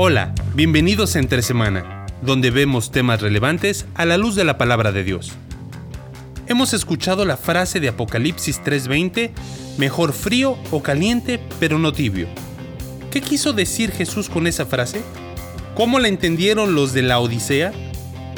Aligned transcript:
Hola, 0.00 0.32
bienvenidos 0.54 1.16
a 1.16 1.18
Entre 1.18 1.42
Semana, 1.42 2.06
donde 2.22 2.52
vemos 2.52 2.92
temas 2.92 3.20
relevantes 3.20 3.84
a 3.96 4.04
la 4.04 4.16
luz 4.16 4.36
de 4.36 4.44
la 4.44 4.56
palabra 4.56 4.92
de 4.92 5.02
Dios. 5.02 5.32
Hemos 6.46 6.72
escuchado 6.72 7.24
la 7.24 7.36
frase 7.36 7.80
de 7.80 7.88
Apocalipsis 7.88 8.62
3:20, 8.62 9.32
mejor 9.76 10.12
frío 10.12 10.56
o 10.70 10.84
caliente, 10.84 11.40
pero 11.58 11.80
no 11.80 11.92
tibio. 11.92 12.28
¿Qué 13.10 13.20
quiso 13.20 13.52
decir 13.52 13.90
Jesús 13.90 14.28
con 14.28 14.46
esa 14.46 14.66
frase? 14.66 15.02
¿Cómo 15.74 15.98
la 15.98 16.06
entendieron 16.06 16.76
los 16.76 16.92
de 16.92 17.02
la 17.02 17.18
Odisea? 17.18 17.72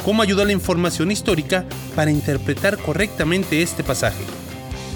¿Cómo 0.03 0.23
ayudó 0.23 0.45
la 0.45 0.53
información 0.53 1.11
histórica 1.11 1.65
para 1.95 2.09
interpretar 2.09 2.79
correctamente 2.79 3.61
este 3.61 3.83
pasaje? 3.83 4.23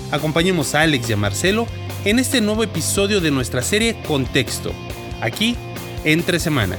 Acompañemos 0.09 0.73
a 0.73 0.81
Alex 0.81 1.11
y 1.11 1.13
a 1.13 1.17
Marcelo 1.17 1.67
en 2.05 2.17
este 2.17 2.41
nuevo 2.41 2.63
episodio 2.63 3.21
de 3.21 3.29
nuestra 3.29 3.61
serie 3.61 4.01
Contexto, 4.07 4.71
aquí 5.21 5.55
entre 6.05 6.39
semana. 6.39 6.77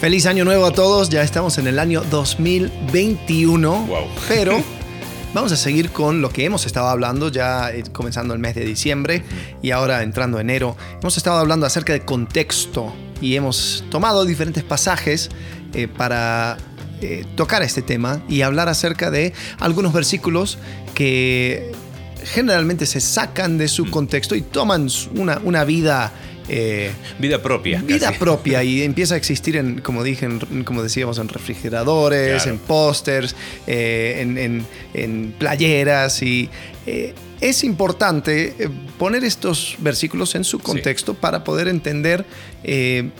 Feliz 0.00 0.24
año 0.26 0.44
nuevo 0.44 0.64
a 0.66 0.72
todos, 0.72 1.10
ya 1.10 1.22
estamos 1.22 1.58
en 1.58 1.66
el 1.66 1.78
año 1.78 2.02
2021, 2.10 3.88
pero 4.28 4.62
vamos 5.34 5.52
a 5.52 5.56
seguir 5.56 5.90
con 5.90 6.22
lo 6.22 6.30
que 6.30 6.44
hemos 6.44 6.64
estado 6.64 6.86
hablando 6.88 7.28
ya 7.28 7.70
eh, 7.70 7.82
comenzando 7.92 8.32
el 8.32 8.40
mes 8.40 8.54
de 8.54 8.64
diciembre 8.64 9.24
y 9.62 9.72
ahora 9.72 10.02
entrando 10.02 10.38
enero. 10.38 10.76
Hemos 11.00 11.16
estado 11.16 11.38
hablando 11.38 11.66
acerca 11.66 11.92
de 11.92 12.04
contexto 12.04 12.94
y 13.20 13.34
hemos 13.34 13.84
tomado 13.90 14.24
diferentes 14.24 14.62
pasajes 14.62 15.28
eh, 15.74 15.88
para 15.88 16.56
eh, 17.00 17.24
tocar 17.34 17.62
este 17.62 17.82
tema 17.82 18.22
y 18.28 18.42
hablar 18.42 18.68
acerca 18.68 19.10
de 19.10 19.32
algunos 19.58 19.92
versículos 19.92 20.58
que 20.94 21.72
generalmente 22.22 22.86
se 22.86 23.00
sacan 23.00 23.58
de 23.58 23.66
su 23.66 23.90
contexto 23.90 24.36
y 24.36 24.42
toman 24.42 24.88
una, 25.16 25.40
una 25.42 25.64
vida 25.64 26.12
eh, 26.48 26.92
vida 27.18 27.42
propia. 27.42 27.82
Vida 27.82 28.12
propia 28.12 28.62
y 28.62 28.82
empieza 28.82 29.14
a 29.14 29.16
existir 29.16 29.56
en, 29.56 29.80
como 29.80 30.02
dije, 30.04 30.28
como 30.64 30.82
decíamos, 30.82 31.18
en 31.18 31.28
refrigeradores, 31.28 32.46
en 32.46 32.58
pósters, 32.58 33.34
eh, 33.66 34.64
en, 34.94 35.34
playeras 35.38 36.22
y 36.22 36.48
eh, 36.86 37.14
es 37.40 37.64
importante 37.64 38.54
poner 38.98 39.24
estos 39.24 39.76
versículos 39.78 40.34
en 40.34 40.44
su 40.44 40.58
contexto 40.58 41.14
para 41.14 41.44
poder 41.44 41.68
entender 41.68 42.24
qué 42.62 43.10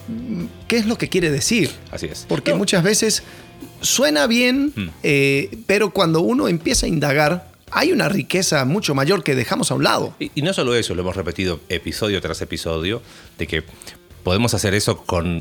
es 0.69 0.87
lo 0.87 0.97
que 0.97 1.09
quiere 1.09 1.31
decir. 1.31 1.71
Así 1.91 2.07
es. 2.07 2.25
Porque 2.29 2.55
muchas 2.55 2.83
veces 2.83 3.23
suena 3.81 4.27
bien, 4.27 4.73
hmm. 4.75 4.89
pero 5.67 5.91
cuando 5.91 6.21
uno 6.21 6.49
empieza 6.49 6.87
a 6.87 6.89
indagar, 6.89 7.56
hay 7.71 7.93
una 7.93 8.09
riqueza 8.09 8.65
mucho 8.65 8.95
mayor 8.95 9.23
que 9.23 9.35
dejamos 9.35 9.71
a 9.71 9.75
un 9.75 9.85
lado. 9.85 10.15
Y, 10.19 10.43
no 10.43 10.53
solo 10.53 10.75
eso, 10.75 10.95
lo 10.95 11.03
hemos 11.03 11.17
repetido 11.17 11.61
episodio 11.69 12.21
tras 12.21 12.41
episodio, 12.43 13.03
de 13.39 13.47
que 13.47 13.65
podemos 14.23 14.55
hacer 14.55 14.75
eso 14.75 14.99
con... 14.99 15.39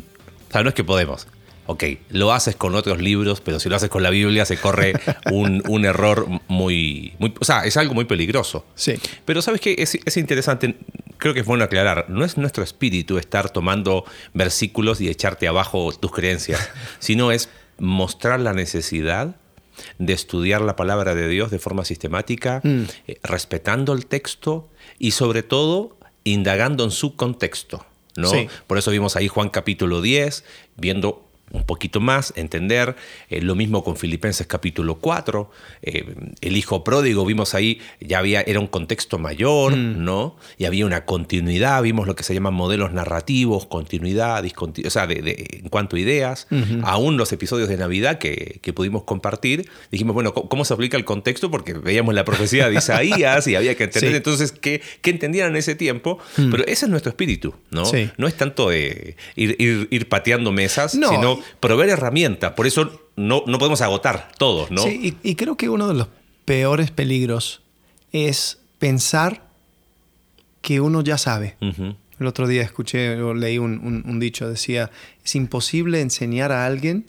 O 0.50 0.52
sea, 0.52 0.64
no 0.64 0.70
es 0.70 0.76
que 0.76 0.84
podemos. 0.84 1.28
Ok, 1.68 1.84
lo 2.10 2.32
haces 2.32 2.56
con 2.56 2.76
otros 2.76 3.02
libros, 3.02 3.42
pero 3.42 3.60
si 3.60 3.70
lo 3.70 3.76
haces 3.76 3.90
con 3.90 4.04
la 4.04 4.12
Biblia 4.12 4.46
se 4.46 4.58
corre 4.58 4.94
un, 5.32 5.86
error 5.86 6.28
muy, 6.48 7.14
muy, 7.18 7.34
O 7.40 7.46
sea, 7.46 7.66
es 7.66 7.78
algo 7.78 7.94
muy 7.94 8.06
peligroso. 8.06 8.66
Sí. 8.76 8.96
Pero 9.26 9.42
sabes 9.42 9.62
que 9.62 9.76
es, 9.80 9.96
es 9.96 10.18
interesante, 10.18 10.76
creo 11.18 11.34
que 11.34 11.40
es 11.40 11.46
bueno 11.46 11.64
aclarar, 11.64 12.06
no 12.10 12.24
es 12.24 12.38
nuestro 12.38 12.64
espíritu 12.64 13.18
estar 13.18 13.50
tomando 13.50 14.06
versículos 14.34 15.02
y 15.02 15.10
echarte 15.10 15.48
abajo 15.48 15.92
tus 15.94 16.12
creencias, 16.12 16.70
sino 17.00 17.32
es 17.32 17.50
mostrar 17.80 18.40
la 18.40 18.54
necesidad 18.54 19.36
de 20.00 20.14
estudiar 20.14 20.62
la 20.62 20.76
palabra 20.76 21.16
de 21.16 21.28
Dios 21.28 21.52
de 21.52 21.60
forma 21.60 21.86
sistemática, 21.86 22.62
mm. 22.64 22.84
eh, 23.08 23.20
respetando 23.24 23.94
el 23.94 24.06
texto 24.06 24.70
y 25.00 25.12
sobre 25.12 25.44
todo 25.44 25.98
indagando 26.24 26.84
en 26.84 26.92
su 26.92 27.16
contexto. 27.16 27.86
¿no? 28.18 28.32
Por 28.68 28.78
eso 28.78 28.92
vimos 28.92 29.16
ahí 29.16 29.28
Juan 29.28 29.50
capítulo 29.50 30.02
10, 30.02 30.44
viendo 30.78 31.25
un 31.52 31.64
poquito 31.64 32.00
más, 32.00 32.34
entender. 32.36 32.96
Eh, 33.30 33.42
lo 33.42 33.56
mismo 33.56 33.84
con 33.84 33.96
Filipenses 33.96 34.48
capítulo 34.48 34.96
4. 34.96 35.50
Eh, 35.84 36.16
el 36.42 36.58
hijo 36.58 36.84
pródigo, 36.84 37.26
vimos 37.26 37.54
ahí, 37.54 37.80
ya 38.00 38.20
había, 38.20 38.42
era 38.42 38.60
un 38.60 38.68
contexto 38.68 39.20
mayor, 39.20 39.76
mm. 39.76 40.04
¿no? 40.04 40.38
Y 40.58 40.66
había 40.66 40.86
una 40.86 41.06
continuidad, 41.06 41.82
vimos 41.84 42.08
lo 42.08 42.16
que 42.16 42.24
se 42.24 42.34
llaman 42.34 42.54
modelos 42.54 42.92
narrativos, 42.94 43.66
continuidad, 43.66 44.44
o 44.44 44.90
sea, 44.90 45.08
de, 45.08 45.60
en 45.64 45.70
cuanto 45.70 45.96
a 45.96 46.00
ideas. 46.00 46.48
Aún 46.84 47.18
los 47.18 47.32
episodios 47.32 47.70
de 47.70 47.78
Navidad 47.78 48.18
que, 48.18 48.60
pudimos 48.76 49.04
compartir, 49.04 49.70
dijimos, 49.92 50.14
bueno, 50.14 50.34
¿cómo, 50.34 50.66
se 50.66 50.74
aplica 50.74 50.98
el 50.98 51.06
contexto? 51.06 51.50
Porque 51.50 51.74
veíamos 51.74 52.14
la 52.14 52.26
profecía 52.26 52.70
de 52.70 52.76
Isaías 52.80 53.48
y 53.48 53.56
había 53.56 53.76
que 53.76 53.86
entender 53.86 54.16
entonces 54.16 54.52
qué, 54.52 54.82
entendían 55.04 55.50
en 55.52 55.56
ese 55.56 55.76
tiempo. 55.76 56.20
Mm. 56.38 56.52
Pero 56.52 56.66
ese 56.66 56.86
es 56.86 56.90
nuestro 56.90 57.12
espíritu, 57.12 57.54
¿no? 57.70 57.84
No 58.18 58.28
es 58.28 58.36
tanto 58.36 58.70
de 58.70 59.16
ir, 59.36 60.10
pateando 60.10 60.52
mesas, 60.52 60.92
sino 60.92 61.35
proveer 61.60 61.90
herramientas. 61.90 62.54
Por 62.54 62.68
eso 62.68 63.10
no, 63.16 63.44
no 63.48 63.58
podemos 63.58 63.82
agotar 63.82 64.30
todos, 64.38 64.72
¿no? 64.72 64.84
Sí, 64.84 65.18
y, 65.22 65.36
creo 65.36 65.56
que 65.58 65.70
uno 65.70 65.88
de 65.88 65.94
los 65.94 66.08
peores 66.46 66.92
peligros 66.92 67.62
es 68.12 68.60
pensar 68.80 69.44
que 70.62 70.82
uno 70.82 71.02
ya 71.02 71.18
sabe. 71.18 71.58
El 72.20 72.28
otro 72.28 72.48
día 72.48 72.62
escuché 72.62 73.22
o 73.22 73.34
leí 73.34 73.58
un, 73.58 74.20
dicho, 74.20 74.50
decía, 74.50 74.90
es 75.24 75.36
imposible 75.36 76.02
enseñar 76.02 76.52
a 76.52 76.66
alguien 76.66 77.06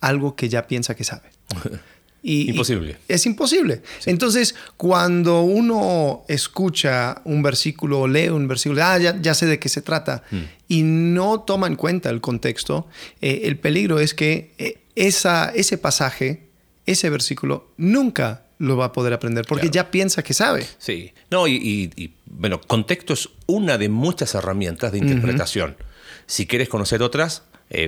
algo 0.00 0.36
que 0.36 0.48
ya 0.48 0.66
piensa 0.66 0.94
que 0.94 1.04
sabe. 1.04 1.30
imposible. 2.24 2.96
es 3.06 3.26
imposible. 3.26 3.82
Entonces, 4.06 4.54
cuando 4.76 5.42
uno 5.42 6.24
escucha 6.28 7.20
un 7.24 7.42
versículo 7.42 8.00
o 8.00 8.08
lee 8.08 8.28
un 8.28 8.48
versículo, 8.48 8.82
ah, 8.82 8.98
ya, 8.98 9.34
sé 9.34 9.46
de 9.46 9.58
qué 9.58 9.68
se 9.68 9.82
trata, 9.82 10.22
mm. 10.30 10.36
y 10.68 10.82
no 10.82 11.40
toma 11.40 11.66
en 11.66 11.76
cuenta 11.76 12.10
el 12.10 12.20
contexto, 12.20 12.86
eh, 13.20 13.42
el 13.44 13.58
peligro 13.58 14.00
es 14.00 14.14
que 14.14 14.52
eh, 14.58 14.78
esa, 14.94 15.50
ese 15.54 15.76
pasaje, 15.76 16.48
ese 16.86 17.10
versículo, 17.10 17.68
nunca 17.76 18.44
lo 18.58 18.76
va 18.76 18.86
a 18.86 18.92
poder 18.92 19.12
aprender 19.12 19.44
porque 19.46 19.68
ya 19.68 19.90
piensa 19.90 20.22
que 20.22 20.32
sabe. 20.32 20.66
Sí, 20.78 21.12
no, 21.30 21.46
y, 21.46 22.14
bueno, 22.26 22.60
contexto 22.60 23.12
es 23.12 23.28
una 23.46 23.78
de 23.78 23.88
muchas 23.88 24.34
herramientas 24.34 24.92
de 24.92 24.98
interpretación. 24.98 25.76
Si 26.26 26.46
quieres 26.46 26.68
conocer 26.68 27.02
otras, 27.02 27.42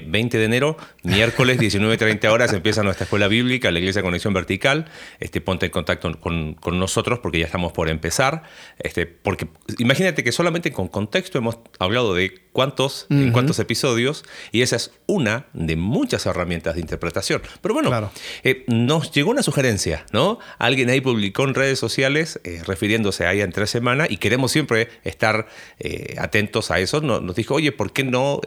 20 0.07 0.37
eh, 0.37 0.41
de 0.41 0.45
enero, 0.45 0.77
miércoles, 1.03 1.59
19.30 1.59 2.29
horas, 2.29 2.53
empieza 2.53 2.83
nuestra 2.83 3.05
escuela 3.05 3.29
bíblica, 3.29 3.71
la 3.71 3.79
Iglesia 3.79 4.03
Conexión 4.03 4.35
Vertical. 4.35 4.87
Este, 5.21 5.41
ponte 5.41 5.67
en 5.67 5.73
contacto 5.73 6.13
con, 6.21 6.57
nosotros 6.73 7.21
porque 7.21 7.39
ya 7.39 7.47
estamos 7.47 7.73
por 7.73 7.89
empezar. 7.89 8.43
Este, 8.79 9.07
porque 9.07 9.49
imagínate 9.79 10.25
que 10.25 10.33
solamente 10.33 10.73
con 10.73 10.89
contexto 10.89 11.39
hemos 11.39 11.59
hablado 11.79 12.15
de 12.15 12.43
cuántos, 12.53 13.07
en 13.11 13.33
cuántos 13.33 13.59
episodios, 13.59 14.25
y 14.51 14.63
esa 14.63 14.77
es 14.77 14.93
una 15.07 15.47
de 15.53 15.77
muchas 15.77 16.25
herramientas 16.27 16.75
de 16.75 16.81
interpretación. 16.81 17.43
Pero 17.61 17.75
bueno, 17.75 18.11
eh, 18.43 18.65
nos 18.69 19.13
llegó 19.13 19.31
una 19.31 19.43
sugerencia, 19.43 20.07
¿no? 20.13 20.39
Alguien 20.59 20.89
ahí 20.91 21.01
publicó 21.01 21.45
en 21.45 21.55
redes 21.55 21.79
sociales 21.79 22.41
eh, 22.45 22.63
refiriéndose 22.67 23.27
a 23.27 23.33
ella 23.33 23.45
en 23.45 23.53
tres 23.53 23.71
semanas 23.71 24.09
y 24.11 24.17
queremos 24.17 24.53
siempre 24.53 24.89
estar 25.05 25.47
atentos 26.19 26.71
a 26.71 26.81
eso. 26.81 27.01
Nos 27.01 27.35
dijo, 27.37 27.55
oye, 27.55 27.73
¿por 27.73 27.93
qué 27.93 28.05
no 28.05 28.41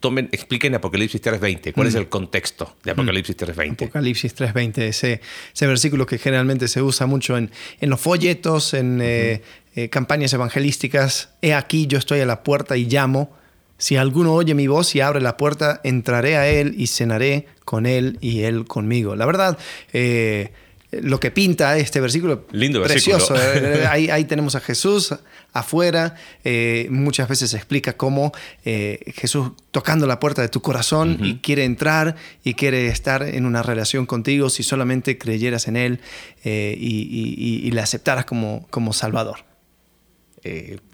tomen, 0.00 0.28
expliquen 0.32 0.74
Apocalipsis 0.74 1.22
3.20. 1.22 1.72
¿Cuál 1.72 1.88
es 1.88 1.94
mm. 1.94 1.98
el 1.98 2.08
contexto 2.08 2.76
de 2.84 2.92
Apocalipsis 2.92 3.36
3.20? 3.36 3.72
Apocalipsis 3.84 4.36
3.20, 4.36 4.78
ese, 4.82 5.20
ese 5.52 5.66
versículo 5.66 6.06
que 6.06 6.18
generalmente 6.18 6.68
se 6.68 6.82
usa 6.82 7.06
mucho 7.06 7.36
en, 7.36 7.50
en 7.80 7.90
los 7.90 8.00
folletos, 8.00 8.74
en 8.74 9.00
eh, 9.02 9.42
eh, 9.74 9.88
campañas 9.88 10.32
evangelísticas. 10.32 11.30
He 11.42 11.54
aquí, 11.54 11.86
yo 11.86 11.98
estoy 11.98 12.20
a 12.20 12.26
la 12.26 12.42
puerta 12.42 12.76
y 12.76 12.86
llamo. 12.86 13.36
Si 13.78 13.96
alguno 13.96 14.32
oye 14.34 14.54
mi 14.54 14.68
voz 14.68 14.94
y 14.94 15.00
abre 15.00 15.20
la 15.20 15.36
puerta, 15.36 15.80
entraré 15.82 16.36
a 16.36 16.48
él 16.48 16.74
y 16.78 16.86
cenaré 16.86 17.46
con 17.64 17.86
él 17.86 18.18
y 18.20 18.42
él 18.42 18.64
conmigo. 18.66 19.16
La 19.16 19.26
verdad, 19.26 19.58
eh, 19.92 20.52
lo 20.92 21.18
que 21.20 21.30
pinta 21.30 21.78
este 21.78 22.00
versículo. 22.00 22.46
Lindo 22.52 22.82
precioso. 22.82 23.34
Eh, 23.34 23.86
ahí, 23.90 24.10
ahí, 24.10 24.24
tenemos 24.26 24.54
a 24.54 24.60
Jesús 24.60 25.14
afuera. 25.52 26.16
Eh, 26.44 26.86
muchas 26.90 27.28
veces 27.28 27.50
se 27.50 27.56
explica 27.56 27.96
cómo 27.96 28.32
eh, 28.64 29.00
Jesús 29.14 29.52
tocando 29.70 30.06
la 30.06 30.20
puerta 30.20 30.42
de 30.42 30.48
tu 30.48 30.60
corazón 30.60 31.18
y 31.22 31.36
quiere 31.36 31.64
entrar 31.64 32.16
y 32.44 32.54
quiere 32.54 32.88
estar 32.88 33.22
en 33.22 33.46
una 33.46 33.62
relación 33.62 34.04
contigo 34.04 34.50
si 34.50 34.62
solamente 34.62 35.16
creyeras 35.16 35.66
en 35.66 35.76
Él 35.76 36.00
y, 36.44 37.70
le 37.70 37.80
aceptaras 37.80 38.26
como, 38.26 38.66
como 38.68 38.92
Salvador. 38.92 39.44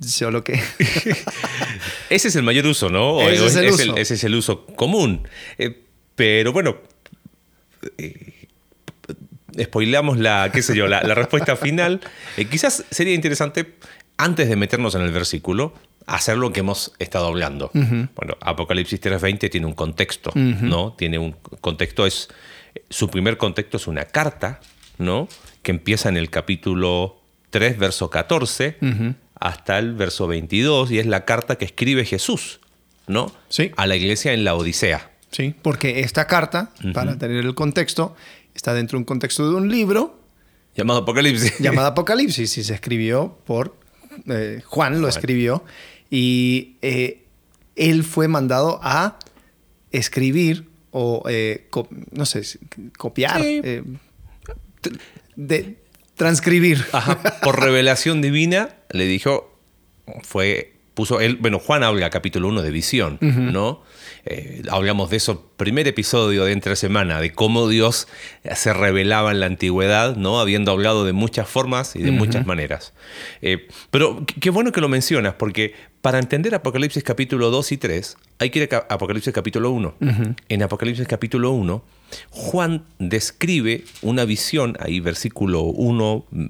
solo 0.00 0.44
que. 0.44 0.52
ese 2.11 2.28
es 2.28 2.37
el 2.37 2.44
mayor 2.44 2.67
uso, 2.67 2.88
¿no? 2.88 3.20
Ese 3.22 3.46
es 3.46 3.56
el, 3.56 3.70
uso. 3.70 3.96
ese 3.96 4.14
es 4.14 4.22
el 4.22 4.37
uso 4.37 4.64
común. 4.67 5.26
pero 6.14 6.52
bueno 6.52 6.76
spoileamos 9.60 10.19
la, 10.19 10.50
qué 10.52 10.62
sé 10.62 10.76
yo, 10.76 10.87
la, 10.87 11.00
respuesta 11.00 11.56
final. 11.56 12.00
Eh, 12.37 12.46
quizás 12.46 12.84
sería 12.90 13.14
interesante, 13.14 13.75
antes 14.16 14.49
de 14.49 14.56
meternos 14.56 14.94
en 14.94 15.02
el 15.02 15.12
versículo, 15.12 15.75
hacer 16.06 16.37
lo 16.37 16.52
que 16.52 16.60
hemos 16.60 16.93
estado 16.99 17.26
hablando. 17.26 17.70
Bueno, 17.72 18.37
Apocalipsis 18.40 19.00
3.20 19.00 19.50
tiene 19.50 19.66
un 19.66 19.75
contexto, 19.75 20.31
¿no? 20.34 20.94
Tiene 20.94 21.19
un 21.19 21.37
contexto, 21.60 22.06
es, 22.06 22.28
su 22.88 23.10
primer 23.10 23.37
contexto 23.37 23.76
es 23.76 23.87
una 23.87 24.05
carta, 24.05 24.60
¿no? 24.96 25.28
Que 25.62 25.70
empieza 25.70 26.08
en 26.08 26.16
el 26.16 26.31
capítulo 26.31 27.20
3, 27.50 27.78
verso 27.78 28.08
14, 28.08 28.78
hasta 29.38 29.78
el 29.78 29.94
verso 29.94 30.26
22, 30.26 30.90
y 30.93 30.99
es 30.99 31.06
la 31.06 31.25
carta 31.25 31.56
que 31.56 31.66
escribe 31.66 32.05
Jesús 32.05 32.60
¿no? 33.08 33.32
Sí. 33.49 33.72
A 33.76 33.87
la 33.87 33.96
iglesia 33.96 34.32
en 34.32 34.44
la 34.44 34.55
Odisea. 34.55 35.10
Sí, 35.31 35.55
porque 35.60 36.00
esta 36.00 36.26
carta, 36.26 36.70
para 36.94 37.19
tener 37.19 37.44
el 37.44 37.55
contexto, 37.55 38.16
está 38.58 38.75
dentro 38.75 38.99
de 38.99 39.02
un 39.02 39.05
contexto 39.05 39.49
de 39.49 39.55
un 39.55 39.70
libro 39.70 40.19
Llamado 40.75 41.00
Apocalipsis. 41.00 41.58
llamado 41.60 41.88
Apocalipsis 41.88 42.58
y 42.58 42.64
se 42.64 42.75
escribió 42.75 43.38
por 43.46 43.76
eh, 44.28 44.62
Juan, 44.66 45.00
lo 45.00 45.08
escribió 45.08 45.64
y 46.10 46.76
eh, 46.82 47.25
él 47.76 48.02
fue 48.02 48.26
mandado 48.26 48.81
a 48.82 49.19
escribir 49.93 50.69
o 50.90 51.22
eh, 51.28 51.69
no 52.10 52.26
sé, 52.26 52.43
copiar, 52.96 53.40
Sí. 53.43 53.60
de 55.37 55.78
transcribir. 56.16 56.84
Ajá, 56.93 57.22
por 57.43 57.60
revelación 57.64 58.20
divina 58.20 58.76
le 58.90 59.06
dijo, 59.06 59.56
fue, 60.22 60.75
puso 60.98 61.20
él, 61.20 61.38
bueno, 61.40 61.60
Juan 61.60 61.84
habla 61.84 62.10
capítulo 62.10 62.48
1 62.48 62.60
de 62.60 62.72
visión, 62.72 63.18
¿no? 63.20 63.84
Eh, 64.24 64.62
hablamos 64.68 65.10
de 65.10 65.18
eso, 65.18 65.48
primer 65.56 65.86
episodio 65.86 66.44
de 66.44 66.50
entre 66.50 66.74
semana, 66.74 67.20
de 67.20 67.30
cómo 67.30 67.68
Dios 67.68 68.08
se 68.52 68.72
revelaba 68.72 69.30
en 69.30 69.38
la 69.38 69.46
antigüedad, 69.46 70.16
¿no? 70.16 70.40
Habiendo 70.40 70.72
hablado 70.72 71.04
de 71.04 71.12
muchas 71.12 71.48
formas 71.48 71.94
y 71.94 72.02
de 72.02 72.10
muchas 72.10 72.46
maneras. 72.46 72.94
Eh, 73.42 73.68
pero 73.92 74.26
qué 74.26 74.40
qué 74.40 74.50
bueno 74.50 74.72
que 74.72 74.80
lo 74.80 74.88
mencionas, 74.88 75.34
porque 75.34 75.72
para 76.00 76.18
entender 76.18 76.52
Apocalipsis 76.56 77.04
capítulo 77.04 77.52
2 77.52 77.70
y 77.70 77.76
3, 77.76 78.16
hay 78.40 78.50
que 78.50 78.58
ir 78.58 78.68
a 78.74 78.78
Apocalipsis 78.92 79.32
capítulo 79.32 79.70
1. 79.70 79.94
En 80.48 80.62
Apocalipsis 80.64 81.06
capítulo 81.06 81.52
1, 81.52 81.84
Juan 82.31 82.84
describe 82.99 83.84
una 84.02 84.25
visión, 84.25 84.76
ahí 84.81 85.00
versículo 85.00 85.62
1, 85.62 86.26
mm, 86.31 86.46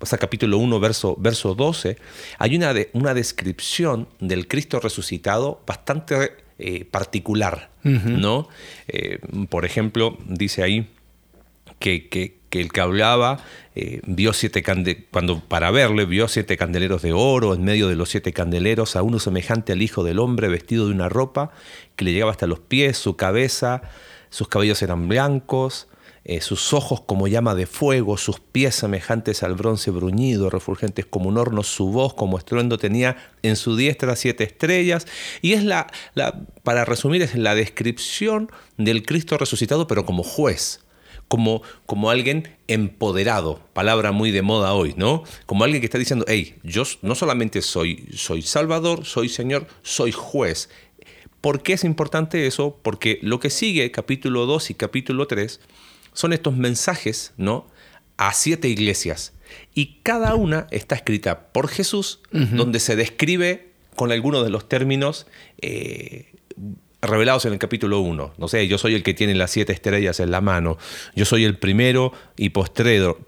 o 0.00 0.06
sea, 0.06 0.18
capítulo 0.18 0.58
1, 0.58 0.80
verso, 0.80 1.16
verso 1.18 1.54
12, 1.54 1.96
hay 2.38 2.56
una, 2.56 2.72
de- 2.74 2.90
una 2.92 3.14
descripción 3.14 4.08
del 4.20 4.48
Cristo 4.48 4.80
resucitado 4.80 5.60
bastante 5.66 6.32
eh, 6.58 6.84
particular, 6.84 7.70
¿no? 7.82 8.48
Eh, 8.88 9.18
por 9.50 9.64
ejemplo, 9.64 10.16
dice 10.26 10.62
ahí 10.62 10.88
que, 11.78 12.08
que- 12.08 12.36
que 12.48 12.60
el 12.60 12.70
que 12.70 12.80
hablaba 12.80 13.38
eh, 13.74 14.00
vio 14.06 14.32
siete 14.32 14.62
cuando 15.10 15.40
para 15.40 15.72
verle 15.72 16.04
vio 16.04 16.28
siete 16.28 16.56
candeleros 16.56 17.02
de 17.02 17.12
oro 17.12 17.52
en 17.52 17.64
medio 17.64 17.88
de 17.88 17.96
los 17.96 18.08
siete 18.10 18.32
candeleros 18.32 18.94
a 18.94 19.02
uno 19.02 19.18
semejante 19.18 19.72
al 19.72 19.82
hijo 19.82 20.04
del 20.04 20.20
hombre 20.20 20.46
vestido 20.46 20.86
de 20.86 20.92
una 20.94 21.08
ropa 21.08 21.50
que 21.96 22.04
le 22.04 22.12
llegaba 22.12 22.30
hasta 22.30 22.46
los 22.46 22.60
pies 22.60 22.96
su 22.96 23.16
cabeza 23.16 23.82
sus 24.30 24.48
cabellos 24.48 24.82
eran 24.82 25.08
blancos 25.08 25.88
eh, 26.26 26.40
sus 26.40 26.72
ojos 26.72 27.02
como 27.02 27.28
llama 27.28 27.54
de 27.54 27.66
fuego, 27.66 28.16
sus 28.16 28.40
pies 28.40 28.74
semejantes 28.74 29.42
al 29.42 29.54
bronce 29.54 29.90
bruñido, 29.90 30.48
refulgentes 30.48 31.04
como 31.04 31.28
un 31.28 31.36
horno, 31.36 31.62
su 31.62 31.90
voz 31.90 32.14
como 32.14 32.38
estruendo 32.38 32.78
tenía 32.78 33.18
en 33.42 33.56
su 33.56 33.76
diestra 33.76 34.16
siete 34.16 34.44
estrellas. 34.44 35.06
Y 35.42 35.52
es 35.52 35.64
la, 35.64 35.86
la 36.14 36.46
para 36.62 36.86
resumir, 36.86 37.20
es 37.20 37.34
la 37.34 37.54
descripción 37.54 38.50
del 38.78 39.04
Cristo 39.04 39.36
resucitado, 39.36 39.86
pero 39.86 40.06
como 40.06 40.22
juez 40.22 40.80
como, 41.28 41.62
como 41.86 42.10
alguien 42.10 42.56
empoderado, 42.68 43.60
palabra 43.72 44.12
muy 44.12 44.30
de 44.30 44.42
moda 44.42 44.74
hoy, 44.74 44.94
¿no? 44.96 45.24
Como 45.46 45.64
alguien 45.64 45.80
que 45.80 45.86
está 45.86 45.98
diciendo, 45.98 46.24
hey, 46.28 46.56
yo 46.62 46.84
no 47.02 47.14
solamente 47.14 47.62
soy, 47.62 48.08
soy 48.14 48.42
Salvador, 48.42 49.04
soy 49.04 49.28
Señor, 49.28 49.66
soy 49.82 50.12
juez. 50.12 50.68
¿Por 51.44 51.62
qué 51.62 51.74
es 51.74 51.84
importante 51.84 52.46
eso? 52.46 52.80
Porque 52.80 53.18
lo 53.20 53.38
que 53.38 53.50
sigue, 53.50 53.90
capítulo 53.90 54.46
2 54.46 54.70
y 54.70 54.74
capítulo 54.76 55.26
3, 55.26 55.60
son 56.14 56.32
estos 56.32 56.56
mensajes, 56.56 57.34
¿no? 57.36 57.66
A 58.16 58.32
siete 58.32 58.68
iglesias. 58.68 59.34
Y 59.74 59.98
cada 60.02 60.36
una 60.36 60.66
está 60.70 60.94
escrita 60.94 61.48
por 61.48 61.68
Jesús, 61.68 62.20
donde 62.30 62.80
se 62.80 62.96
describe 62.96 63.72
con 63.94 64.10
algunos 64.10 64.42
de 64.42 64.48
los 64.48 64.70
términos 64.70 65.26
eh, 65.60 66.32
revelados 67.08 67.44
en 67.46 67.52
el 67.52 67.58
capítulo 67.58 68.00
1. 68.00 68.34
No 68.38 68.48
sé, 68.48 68.66
yo 68.68 68.78
soy 68.78 68.94
el 68.94 69.02
que 69.02 69.14
tiene 69.14 69.34
las 69.34 69.50
siete 69.50 69.72
estrellas 69.72 70.20
en 70.20 70.30
la 70.30 70.40
mano. 70.40 70.78
Yo 71.14 71.24
soy 71.24 71.44
el 71.44 71.56
primero 71.58 72.12
y 72.36 72.50
postrero, 72.50 73.18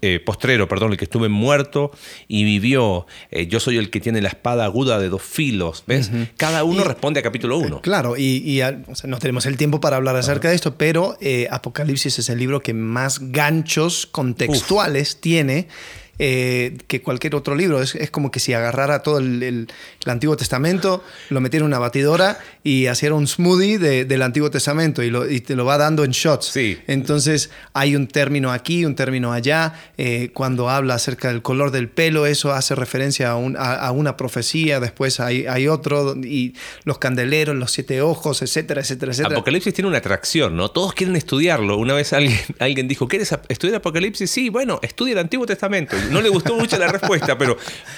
eh, 0.00 0.20
postrero, 0.24 0.68
perdón, 0.68 0.92
el 0.92 0.98
que 0.98 1.04
estuve 1.04 1.28
muerto 1.28 1.90
y 2.28 2.44
vivió. 2.44 3.06
Eh, 3.30 3.46
yo 3.46 3.60
soy 3.60 3.76
el 3.78 3.90
que 3.90 4.00
tiene 4.00 4.20
la 4.22 4.28
espada 4.28 4.64
aguda 4.64 4.98
de 4.98 5.08
dos 5.08 5.22
filos. 5.22 5.84
¿Ves? 5.86 6.10
Cada 6.36 6.64
uno 6.64 6.84
responde 6.84 7.20
a 7.20 7.22
capítulo 7.22 7.58
1. 7.58 7.80
Claro, 7.82 8.16
y, 8.16 8.38
y, 8.44 8.60
al- 8.60 8.84
o 8.88 8.94
sea, 8.94 9.08
no 9.08 9.18
tenemos 9.18 9.46
el 9.46 9.56
tiempo 9.56 9.80
para 9.80 9.96
hablar 9.96 10.16
acerca 10.16 10.48
de 10.48 10.54
esto, 10.54 10.76
pero 10.76 11.16
eh, 11.20 11.48
Apocalipsis 11.50 12.18
es 12.18 12.28
el 12.28 12.38
libro 12.38 12.60
que 12.60 12.74
más 12.74 13.18
ganchos 13.32 14.06
contextuales 14.06 15.20
tiene 15.20 15.68
eh, 16.18 16.76
que 16.86 17.00
cualquier 17.02 17.34
otro 17.34 17.54
libro. 17.54 17.80
Es, 17.82 17.94
es 17.94 18.10
como 18.10 18.30
que 18.30 18.38
si 18.40 18.52
agarrara 18.52 19.02
todo 19.02 19.18
el, 19.18 19.42
el- 19.42 19.68
el 20.04 20.10
Antiguo 20.10 20.36
Testamento, 20.36 21.02
lo 21.30 21.40
metiera 21.40 21.62
en 21.64 21.68
una 21.68 21.78
batidora 21.78 22.38
y 22.64 22.88
hiciera 22.88 23.14
un 23.14 23.26
smoothie 23.26 23.78
de- 23.78 24.04
del 24.04 24.22
Antiguo 24.22 24.50
Testamento 24.50 25.02
y, 25.02 25.10
lo- 25.10 25.28
y 25.30 25.40
te 25.40 25.54
lo 25.56 25.64
va 25.64 25.78
dando 25.78 26.04
en 26.04 26.10
shots. 26.10 26.46
Sí. 26.46 26.78
Entonces 26.86 27.50
hay 27.72 27.96
un 27.96 28.06
término 28.08 28.52
aquí, 28.52 28.84
un 28.84 28.94
término 28.94 29.32
allá. 29.32 29.74
eh, 29.98 30.30
cuando 30.34 30.68
habla 30.68 30.94
acerca 30.94 31.28
del 31.28 31.42
color 31.42 31.70
del 31.70 31.88
pelo, 31.88 32.26
eso 32.26 32.52
hace 32.52 32.74
referencia 32.74 33.30
a, 33.30 33.36
un- 33.36 33.56
a- 33.56 33.74
a 33.74 33.92
una 33.92 34.16
profecía. 34.16 34.80
Después 34.80 35.20
hay, 35.20 35.46
hay 35.46 35.68
otro, 35.68 36.14
y 36.16 36.54
los 36.84 36.98
candeleros, 36.98 37.54
los 37.56 37.70
siete 37.72 38.02
ojos, 38.02 38.42
etcétera, 38.42 38.80
etcétera, 38.80 39.12
etcétera. 39.12 39.34
Apocalipsis 39.36 39.72
tiene 39.74 39.88
una 39.88 39.98
atracción, 39.98 40.56
¿no? 40.56 40.70
Todos 40.70 40.94
quieren 40.94 41.16
estudiarlo. 41.16 41.76
Una 41.78 41.94
vez 41.94 42.12
alguien, 42.12 42.38
alguien 42.58 42.88
dijo, 42.88 43.08
¿quieres 43.08 43.32
estudiar 43.48 43.76
Apocalipsis? 43.76 44.30
Sí, 44.30 44.48
bueno, 44.48 44.78
estudia 44.82 45.12
el 45.12 45.18
Antiguo 45.18 45.46
Testamento. 45.46 45.96
No 46.10 46.20
le 46.20 46.28
gustó 46.28 46.56
mucho 46.56 46.78
la 46.78 46.88
respuesta, 46.88 47.36
pero 47.38 47.56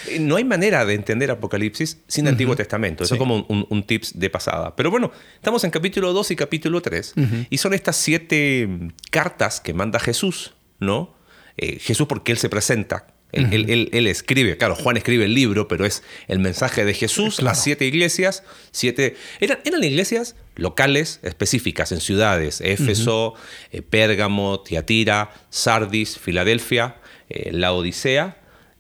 eh, 0.09 0.19
no 0.19 0.37
hay 0.37 0.45
manera 0.45 0.85
de 0.85 0.95
entender 0.95 1.31
Apocalipsis 1.31 1.99
sin 2.07 2.29
Antiguo 2.29 2.55
Testamento. 2.57 3.05
Eso 3.05 3.15
Sí. 3.15 3.17
es 3.17 3.19
como 3.19 3.45
un, 3.49 3.67
un 3.69 3.83
tips 3.83 4.19
de 4.19 4.31
pasada. 4.31 4.75
Pero 4.77 4.91
bueno, 4.91 5.11
estamos 5.37 5.65
en 5.65 5.71
capítulo 5.71 6.13
2 6.13 6.31
y 6.33 6.37
capítulo 6.37 6.81
3. 6.83 7.15
Y 7.51 7.59
son 7.59 7.75
estas 7.75 7.97
siete 7.97 8.69
cartas 9.11 9.61
que 9.61 9.75
manda 9.75 9.99
Jesús, 9.99 10.55
¿no? 10.81 11.15
Eh, 11.57 11.79
Jesús 11.81 12.07
porque 12.07 12.33
Él 12.33 12.39
se 12.39 12.49
presenta. 12.49 13.07
Él, 13.33 13.49
él- 13.53 13.69
él- 13.69 13.91
él 13.93 14.07
escribe, 14.07 14.57
claro, 14.57 14.77
Juan 14.77 14.97
escribe 14.97 15.25
el 15.25 15.35
libro, 15.35 15.67
pero 15.67 15.85
es 15.85 16.05
el 16.29 16.39
mensaje 16.39 16.85
de 16.85 16.95
Jesús 16.95 17.39
Claro. 17.39 17.51
a 17.51 17.55
siete 17.57 17.85
iglesias, 17.85 18.45
siete... 18.71 19.17
Eran, 19.41 19.59
eran 19.65 19.83
iglesias 19.83 20.37
locales 20.55 21.19
específicas 21.25 21.91
en 21.91 22.01
ciudades, 22.01 22.61
Éfeso, 22.61 23.35
eh, 23.73 23.83
Pérgamo, 23.83 24.61
Tiatira, 24.61 25.33
Sardis, 25.51 26.17
Filadelfia, 26.17 26.95
eh, 27.35 27.53
la 27.53 27.73
Odisea 27.73 28.37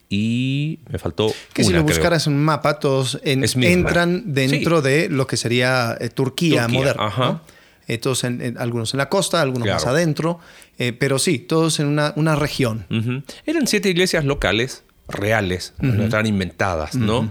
y 0.09 0.81
me 0.91 0.99
faltó 0.99 1.33
Que 1.53 1.65
si 1.65 1.73
lo 1.73 1.85
creo. 1.85 1.97
buscaras 1.97 2.27
en 2.27 2.35
un 2.35 2.45
mapa, 2.45 2.79
todos 2.79 3.21
en- 3.25 3.45
entran 3.65 4.33
dentro 4.35 4.81
de 4.83 5.09
lo 5.09 5.27
que 5.27 5.37
sería 5.37 5.97
eh, 6.01 6.09
Turquía, 6.09 6.63
Turquía, 6.63 6.79
moderna. 6.79 7.07
ajá. 7.07 7.25
¿no? 7.25 7.41
Eh, 7.87 7.99
todos 7.99 8.25
en- 8.25 8.41
en- 8.41 8.59
algunos 8.59 8.95
en 8.95 8.99
la 8.99 9.09
costa, 9.09 9.41
algunos 9.43 9.67
Claro. 9.67 9.77
más 9.81 9.87
adentro, 9.87 10.39
pero 10.99 11.19
sí, 11.19 11.39
todos 11.39 11.81
en 11.81 11.87
una, 11.87 12.13
una 12.17 12.35
región. 12.37 12.87
Eran 13.47 13.67
siete 13.67 13.89
iglesias 13.91 14.25
locales, 14.25 14.85
reales, 15.09 15.75
no 15.81 16.03
estaban 16.05 16.27
inventadas, 16.27 16.95
¿no? 16.95 17.31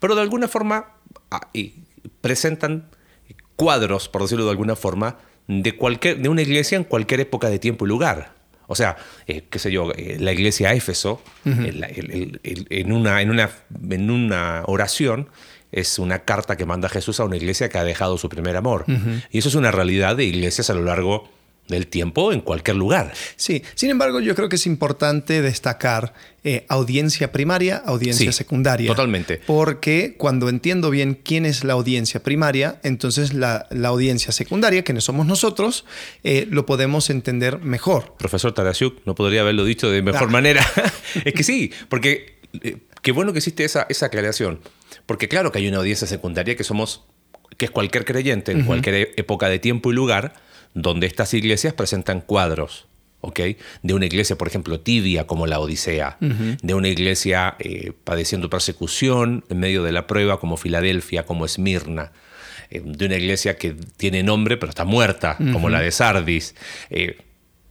Pero 0.00 0.14
de 0.14 0.20
alguna 0.22 0.48
forma 0.48 0.86
ah, 1.30 1.48
y 1.54 1.74
presentan 2.20 2.88
cuadros, 3.56 4.08
por 4.08 4.22
decirlo 4.22 4.44
de 4.44 4.50
alguna 4.50 4.76
forma, 4.76 5.16
de, 5.48 5.76
cualquier, 5.76 6.18
de 6.20 6.28
una 6.28 6.42
iglesia 6.42 6.76
en 6.76 6.84
cualquier 6.84 7.20
época 7.20 7.48
de 7.48 7.58
tiempo 7.58 7.86
y 7.86 7.88
lugar. 7.88 8.34
O 8.66 8.74
sea, 8.74 8.96
eh, 9.26 9.44
qué 9.50 9.58
sé 9.58 9.70
yo, 9.70 9.92
eh, 9.96 10.16
la 10.20 10.32
iglesia 10.32 10.72
Éfeso, 10.74 11.22
el- 11.44 11.84
el- 11.84 12.10
el- 12.10 12.40
el- 12.42 12.66
en, 12.70 12.92
una, 12.92 13.20
en, 13.22 13.30
una, 13.30 13.50
en 13.90 14.10
una 14.10 14.62
oración, 14.66 15.28
es 15.72 15.98
una 15.98 16.20
carta 16.20 16.56
que 16.56 16.64
manda 16.64 16.88
Jesús 16.88 17.20
a 17.20 17.24
una 17.24 17.36
iglesia 17.36 17.68
que 17.68 17.78
ha 17.78 17.84
dejado 17.84 18.18
su 18.18 18.28
primer 18.28 18.56
amor. 18.56 18.84
Y 19.30 19.38
eso 19.38 19.48
es 19.48 19.54
una 19.54 19.70
realidad 19.70 20.16
de 20.16 20.24
iglesias 20.24 20.70
a 20.70 20.74
lo 20.74 20.82
largo 20.82 21.28
del 21.68 21.86
tiempo 21.88 22.32
en 22.32 22.40
cualquier 22.40 22.76
lugar. 22.76 23.12
Sí, 23.36 23.62
sin 23.74 23.90
embargo, 23.90 24.20
yo 24.20 24.34
creo 24.34 24.48
que 24.48 24.56
es 24.56 24.66
importante 24.66 25.42
destacar 25.42 26.14
eh, 26.44 26.64
audiencia 26.68 27.32
primaria, 27.32 27.82
audiencia 27.84 28.30
Sí, 28.30 28.36
secundaria. 28.38 28.86
totalmente. 28.88 29.40
Porque 29.46 30.14
cuando 30.16 30.48
entiendo 30.48 30.90
bien 30.90 31.18
quién 31.22 31.44
es 31.44 31.64
la 31.64 31.72
audiencia 31.72 32.22
primaria, 32.22 32.78
entonces 32.84 33.34
la, 33.34 33.66
la 33.70 33.88
audiencia 33.88 34.30
secundaria, 34.32 34.84
quienes 34.84 35.02
somos 35.04 35.26
nosotros, 35.26 35.84
eh, 36.22 36.46
lo 36.50 36.66
podemos 36.66 37.10
entender 37.10 37.58
mejor. 37.58 38.14
Profesor 38.18 38.52
Tarasiuk, 38.52 39.00
no 39.06 39.14
podría 39.16 39.40
haberlo 39.40 39.64
dicho 39.64 39.90
de 39.90 40.02
mejor 40.02 40.28
Ah. 40.28 40.32
manera. 40.32 40.64
es 41.24 41.34
que 41.34 41.42
sí, 41.42 41.72
porque 41.88 42.38
eh, 42.62 42.76
qué 43.02 43.10
bueno 43.12 43.32
que 43.32 43.38
hiciste 43.40 43.64
esa, 43.64 43.86
esa 43.88 44.06
aclaración. 44.06 44.60
Porque 45.04 45.28
claro 45.28 45.50
que 45.50 45.58
hay 45.58 45.66
una 45.68 45.78
audiencia 45.78 46.06
secundaria 46.06 46.54
que 46.56 46.62
somos, 46.64 47.04
que 47.56 47.64
es 47.64 47.70
cualquier 47.72 48.04
creyente 48.04 48.52
en 48.52 48.64
cualquier 48.64 48.94
e- 48.94 49.12
época 49.16 49.48
de 49.48 49.58
tiempo 49.58 49.90
y 49.90 49.94
lugar, 49.94 50.34
donde 50.76 51.06
estas 51.06 51.34
iglesias 51.34 51.72
presentan 51.72 52.20
cuadros. 52.20 52.86
¿ok? 53.22 53.40
De 53.82 53.94
una 53.94 54.06
iglesia, 54.06 54.36
por 54.36 54.46
ejemplo, 54.46 54.78
tibia 54.78 55.26
como 55.26 55.46
la 55.46 55.58
Odisea, 55.58 56.18
de 56.20 56.74
una 56.74 56.88
iglesia 56.88 57.56
eh, 57.58 57.92
padeciendo 58.04 58.48
persecución 58.50 59.44
en 59.48 59.58
medio 59.58 59.82
de 59.82 59.90
la 59.90 60.06
prueba 60.06 60.38
como 60.38 60.56
Filadelfia, 60.56 61.24
como 61.24 61.44
Esmirna, 61.44 62.12
eh, 62.70 62.82
de 62.84 63.06
una 63.06 63.16
iglesia 63.16 63.56
que 63.56 63.74
tiene 63.96 64.22
nombre 64.22 64.58
pero 64.58 64.70
está 64.70 64.84
muerta, 64.84 65.36
como 65.52 65.70
la 65.70 65.80
de 65.80 65.90
Sardis. 65.90 66.54
Eh, 66.90 67.18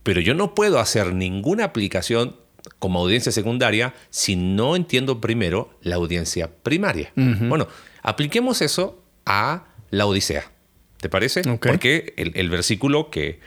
pero 0.03 0.19
yo 0.19 0.33
no 0.33 0.55
puedo 0.55 0.79
hacer 0.79 1.13
ninguna 1.13 1.65
aplicación 1.65 2.35
como 2.79 2.99
audiencia 2.99 3.31
secundaria 3.31 3.93
si 4.09 4.35
no 4.35 4.75
entiendo 4.75 5.21
primero 5.21 5.77
la 5.81 5.95
audiencia 5.95 6.49
primaria. 6.63 7.13
Bueno, 7.15 7.67
apliquemos 8.01 8.61
eso 8.61 9.01
a 9.25 9.67
la 9.91 10.07
Odisea. 10.07 10.54
¿Te 11.05 11.09
parece? 11.09 11.43
Porque 11.43 12.15
el, 12.17 12.49
versículo 12.49 13.11
que, 13.11 13.39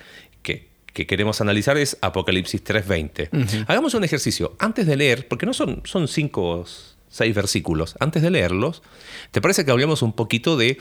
que, 0.44 0.68
queremos 1.08 1.40
analizar 1.40 1.76
es 1.76 1.98
Apocalipsis 2.02 2.62
3.20. 2.62 3.64
Hagamos 3.66 3.94
un 3.94 4.04
ejercicio. 4.04 4.54
Antes 4.60 4.86
de 4.86 4.94
leer, 4.94 5.26
porque 5.26 5.44
no 5.44 5.52
son, 5.52 5.82
son 5.84 6.06
cinco 6.06 6.64
seis 7.08 7.34
versículos. 7.34 7.96
Antes 7.98 8.22
de 8.22 8.30
leerlos, 8.30 8.84
¿te 9.32 9.40
parece 9.40 9.64
que 9.64 9.72
hablemos 9.72 10.02
un 10.02 10.12
poquito 10.12 10.56
de, 10.56 10.78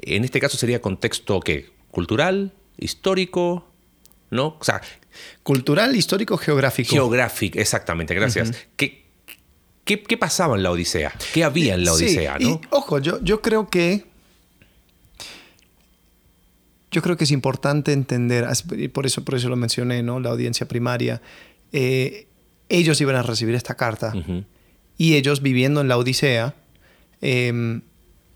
en 0.00 0.22
este 0.22 0.38
caso 0.38 0.58
sería 0.58 0.82
contexto 0.82 1.40
¿qué? 1.40 1.70
cultural, 1.90 2.52
histórico, 2.76 3.66
¿no? 4.28 4.58
O 4.60 4.64
sea, 4.64 4.82
cultural, 5.42 5.96
histórico, 5.96 6.36
geográfico. 6.36 6.90
Geográfico, 6.90 7.58
exactamente, 7.58 8.14
gracias. 8.14 8.52
¿Qué, 8.76 9.06
qué, 9.86 10.18
pasaba 10.18 10.56
en 10.56 10.62
la 10.62 10.72
Odisea? 10.72 11.10
¿Qué 11.32 11.42
había 11.42 11.72
en 11.72 11.86
la 11.86 11.94
Odisea? 11.94 12.36
y, 12.38 12.60
ojo, 12.68 12.98
yo, 12.98 13.18
yo 13.22 13.40
creo 13.40 13.70
que 13.70 14.04
yo 16.98 17.02
creo 17.02 17.16
que 17.16 17.22
es 17.22 17.30
importante 17.30 17.92
entender, 17.92 18.44
por 18.92 19.06
eso, 19.06 19.24
por 19.24 19.36
eso 19.36 19.48
lo 19.48 19.54
mencioné, 19.54 20.02
¿no? 20.02 20.18
La 20.18 20.30
audiencia 20.30 20.66
primaria. 20.66 21.22
Eh, 21.70 22.26
ellos 22.68 23.00
iban 23.00 23.14
a 23.14 23.22
recibir 23.22 23.54
esta 23.54 23.76
carta 23.76 24.12
y 24.96 25.14
ellos 25.14 25.40
viviendo 25.40 25.80
en 25.80 25.86
la 25.86 25.96
Odisea 25.96 26.56
em, 27.20 27.82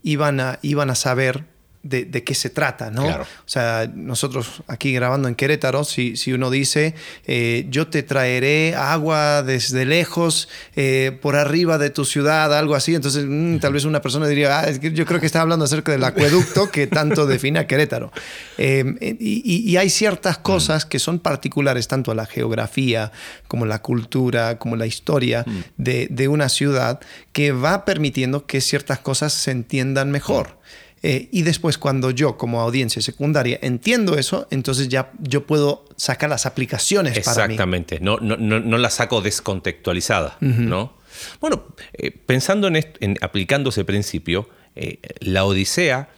iban, 0.05 0.39
a, 0.39 0.61
iban 0.63 0.91
a 0.91 0.95
saber 0.95 1.45
de, 1.83 2.25
qué 2.25 2.35
se 2.35 2.49
trata, 2.49 2.91
¿no? 2.91 3.07
O 3.07 3.27
sea, 3.47 3.91
nosotros 3.93 4.63
aquí 4.69 4.93
grabando 4.93 5.29
en 5.29 5.35
Querétaro, 5.35 5.85
si, 5.85 6.17
si 6.17 6.33
uno 6.33 6.51
dice, 6.51 6.95
eh, 7.27 7.67
yo 7.71 7.89
te 7.89 8.03
traeré 8.03 8.77
agua 8.77 9.43
desde 9.43 9.85
lejos, 9.85 10.49
eh, 10.77 11.19
por 11.21 11.35
arriba 11.35 11.79
de 11.79 11.91
tu 11.91 12.05
ciudad, 12.05 12.57
algo 12.57 12.77
así, 12.77 12.95
entonces 12.95 13.25
mm, 13.27 13.59
tal 13.59 13.73
vez 13.73 13.85
una 13.85 14.01
persona 14.01 14.29
diría, 14.29 14.61
ah, 14.61 14.71
yo 14.71 15.05
creo 15.07 15.19
que 15.19 15.27
está 15.27 15.41
hablando 15.41 15.65
acerca 15.65 15.91
del 15.91 16.05
acueducto 16.05 16.71
que 16.71 16.87
tanto 16.87 17.27
define 17.27 17.59
a 17.59 17.67
Querétaro. 17.67 18.13
Em, 18.59 18.97
y, 19.01 19.77
hay 19.77 19.91
ciertas 19.91 20.39
mm. 20.39 20.43
cosas 20.43 20.87
que 20.87 20.99
son 20.99 21.19
particulares 21.19 21.89
tanto 21.89 22.13
a 22.13 22.15
la 22.15 22.27
geografía 22.27 23.11
como 23.49 23.67
la 23.67 23.81
cultura, 23.81 24.59
como 24.59 24.77
la 24.77 24.87
historia 24.87 25.45
mm. 25.47 25.61
de, 25.79 26.07
de 26.11 26.29
una 26.29 26.49
ciudad, 26.49 27.01
que 27.33 27.51
va 27.51 27.85
permitiendo 27.85 28.47
que 28.47 28.61
ciertas 28.61 29.01
cosas 29.01 29.33
se 29.33 29.51
entiendan 29.51 30.11
mejor. 30.11 30.63
Eh, 31.05 31.29
y 31.33 31.43
después 31.43 31.79
cuando 31.79 32.13
yo 32.13 32.37
como 32.37 32.61
audiencia 32.61 33.03
secundaria 33.03 33.59
entiendo 33.61 34.17
eso, 34.17 34.47
entonces 34.51 34.89
ya 34.89 35.11
yo 35.19 35.47
puedo 35.47 35.85
sacar 35.97 36.31
las 36.31 36.47
aplicaciones 36.47 37.17
Exactamente, 37.17 37.99
para 37.99 38.19
mí. 38.19 38.21
No, 38.23 38.37
no, 38.37 38.61
no, 38.61 38.79
la 38.79 38.91
saco 38.91 39.21
descontextualizada, 39.21 40.37
¿no? 40.41 40.95
Bueno, 41.41 41.65
eh, 41.93 42.11
pensando 42.11 42.69
en, 42.69 42.77
en, 43.01 43.19
aplicando 43.21 43.71
ese 43.71 43.85
principio, 43.85 44.49
eh, 44.77 45.01
la 45.21 45.45
Odisea, 45.45 46.09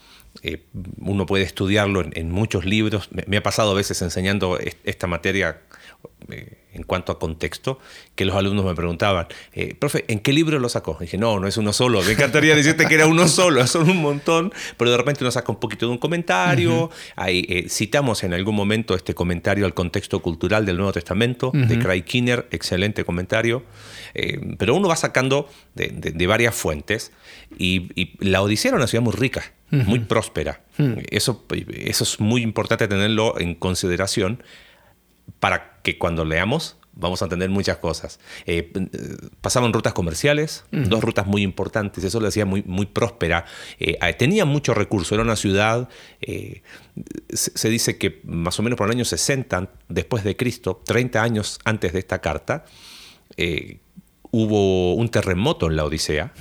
uno 0.99 1.27
puede 1.27 1.45
estudiarlo 1.45 2.05
en, 2.13 2.31
muchos 2.31 2.65
libros, 2.65 3.09
me, 3.11 3.37
ha 3.37 3.43
pasado 3.43 3.71
a 3.71 3.75
veces 3.75 4.03
enseñando 4.03 4.59
esta 4.85 5.07
materia 5.07 5.61
en 6.29 6.83
cuanto 6.83 7.13
a 7.13 7.19
contexto, 7.19 7.79
que 8.15 8.25
los 8.25 8.35
alumnos 8.35 8.65
me 8.65 8.75
preguntaban, 8.75 9.27
eh, 9.53 9.75
profe, 9.79 10.05
¿en 10.09 10.19
qué 10.21 10.33
libro 10.33 10.59
lo 10.59 10.69
sacó? 10.69 10.97
dije, 11.01 11.17
no, 11.17 11.39
no 11.39 11.47
es 11.47 11.57
uno 11.57 11.73
solo. 11.73 12.03
Me 12.03 12.13
encantaría 12.13 12.55
decirte 12.55 12.87
que 12.87 12.95
era 12.95 13.07
uno 13.07 13.29
solo, 13.29 13.67
son 13.69 13.89
un 13.89 14.03
montón, 14.03 14.53
pero 14.77 14.91
de 14.91 14.97
repente 14.97 15.23
uno 15.23 15.31
saca 15.31 15.51
un 15.53 15.61
poquito 15.61 15.87
de 15.87 15.93
un 15.93 15.99
comentario. 15.99 16.91
Ahí, 17.17 17.47
eh, 17.49 17.69
citamos 17.69 18.25
en 18.25 18.35
algún 18.35 18.55
momento 18.55 18.95
este 18.95 19.15
comentario 19.15 19.67
al 19.67 19.75
contexto 19.75 20.21
cultural 20.21 20.67
del 20.67 20.77
Nuevo 20.77 20.93
Testamento, 20.93 21.53
de 21.55 21.79
Craig 21.79 22.03
Kinner, 22.03 22.49
excelente 22.51 23.05
comentario. 23.05 23.63
Eh, 24.15 24.55
pero 24.59 24.75
uno 24.75 24.89
va 24.89 24.97
sacando 24.97 25.49
de, 25.75 26.27
varias 26.27 26.55
fuentes 26.55 27.13
y, 27.59 27.91
la 28.19 28.43
Odisea 28.43 28.71
era 28.71 28.77
una 28.77 28.87
ciudad 28.87 29.03
muy 29.03 29.13
rica, 29.13 29.53
muy 29.71 30.01
próspera. 30.01 30.63
Eso, 31.11 31.45
eso 31.51 32.05
es 32.05 32.21
muy 32.21 32.43
importante 32.43 32.89
tenerlo 32.89 33.39
en 33.39 33.55
consideración 33.55 34.43
para 35.41 35.81
que 35.83 35.99
cuando 35.99 36.25
leamos 36.25 36.77
vamos 36.97 37.23
a 37.23 37.27
entender 37.27 37.51
muchas 37.51 37.79
cosas. 37.79 38.21
Eh, 38.47 38.73
pasaban 39.41 39.73
rutas 39.73 39.93
comerciales, 39.93 40.65
dos 40.71 41.03
rutas 41.03 41.27
muy 41.27 41.43
importantes, 41.43 42.05
eso 42.05 42.21
lo 42.21 42.29
hacía 42.29 42.47
muy, 42.47 42.63
muy 42.67 42.87
próspera. 42.87 43.45
Eh, 43.79 43.99
tenía 44.17 44.45
muchos 44.45 44.77
recursos, 44.77 45.13
era 45.13 45.23
una 45.23 45.37
ciudad, 45.37 45.89
eh, 46.21 46.63
se, 47.33 47.69
dice 47.69 47.99
que 47.99 48.21
más 48.25 48.59
o 48.59 48.63
menos 48.63 48.77
por 48.77 48.87
el 48.87 48.93
año 48.93 49.05
60 49.05 49.71
después 49.89 50.25
de 50.25 50.37
Cristo, 50.37 50.83
30 50.85 51.23
años 51.23 51.59
antes 51.65 51.93
de 51.93 51.99
esta 51.99 52.21
carta, 52.21 52.65
hubo 54.31 54.95
un 54.95 55.09
terremoto 55.09 55.67
en 55.67 55.77
la 55.77 55.85
Odisea. 55.85 56.33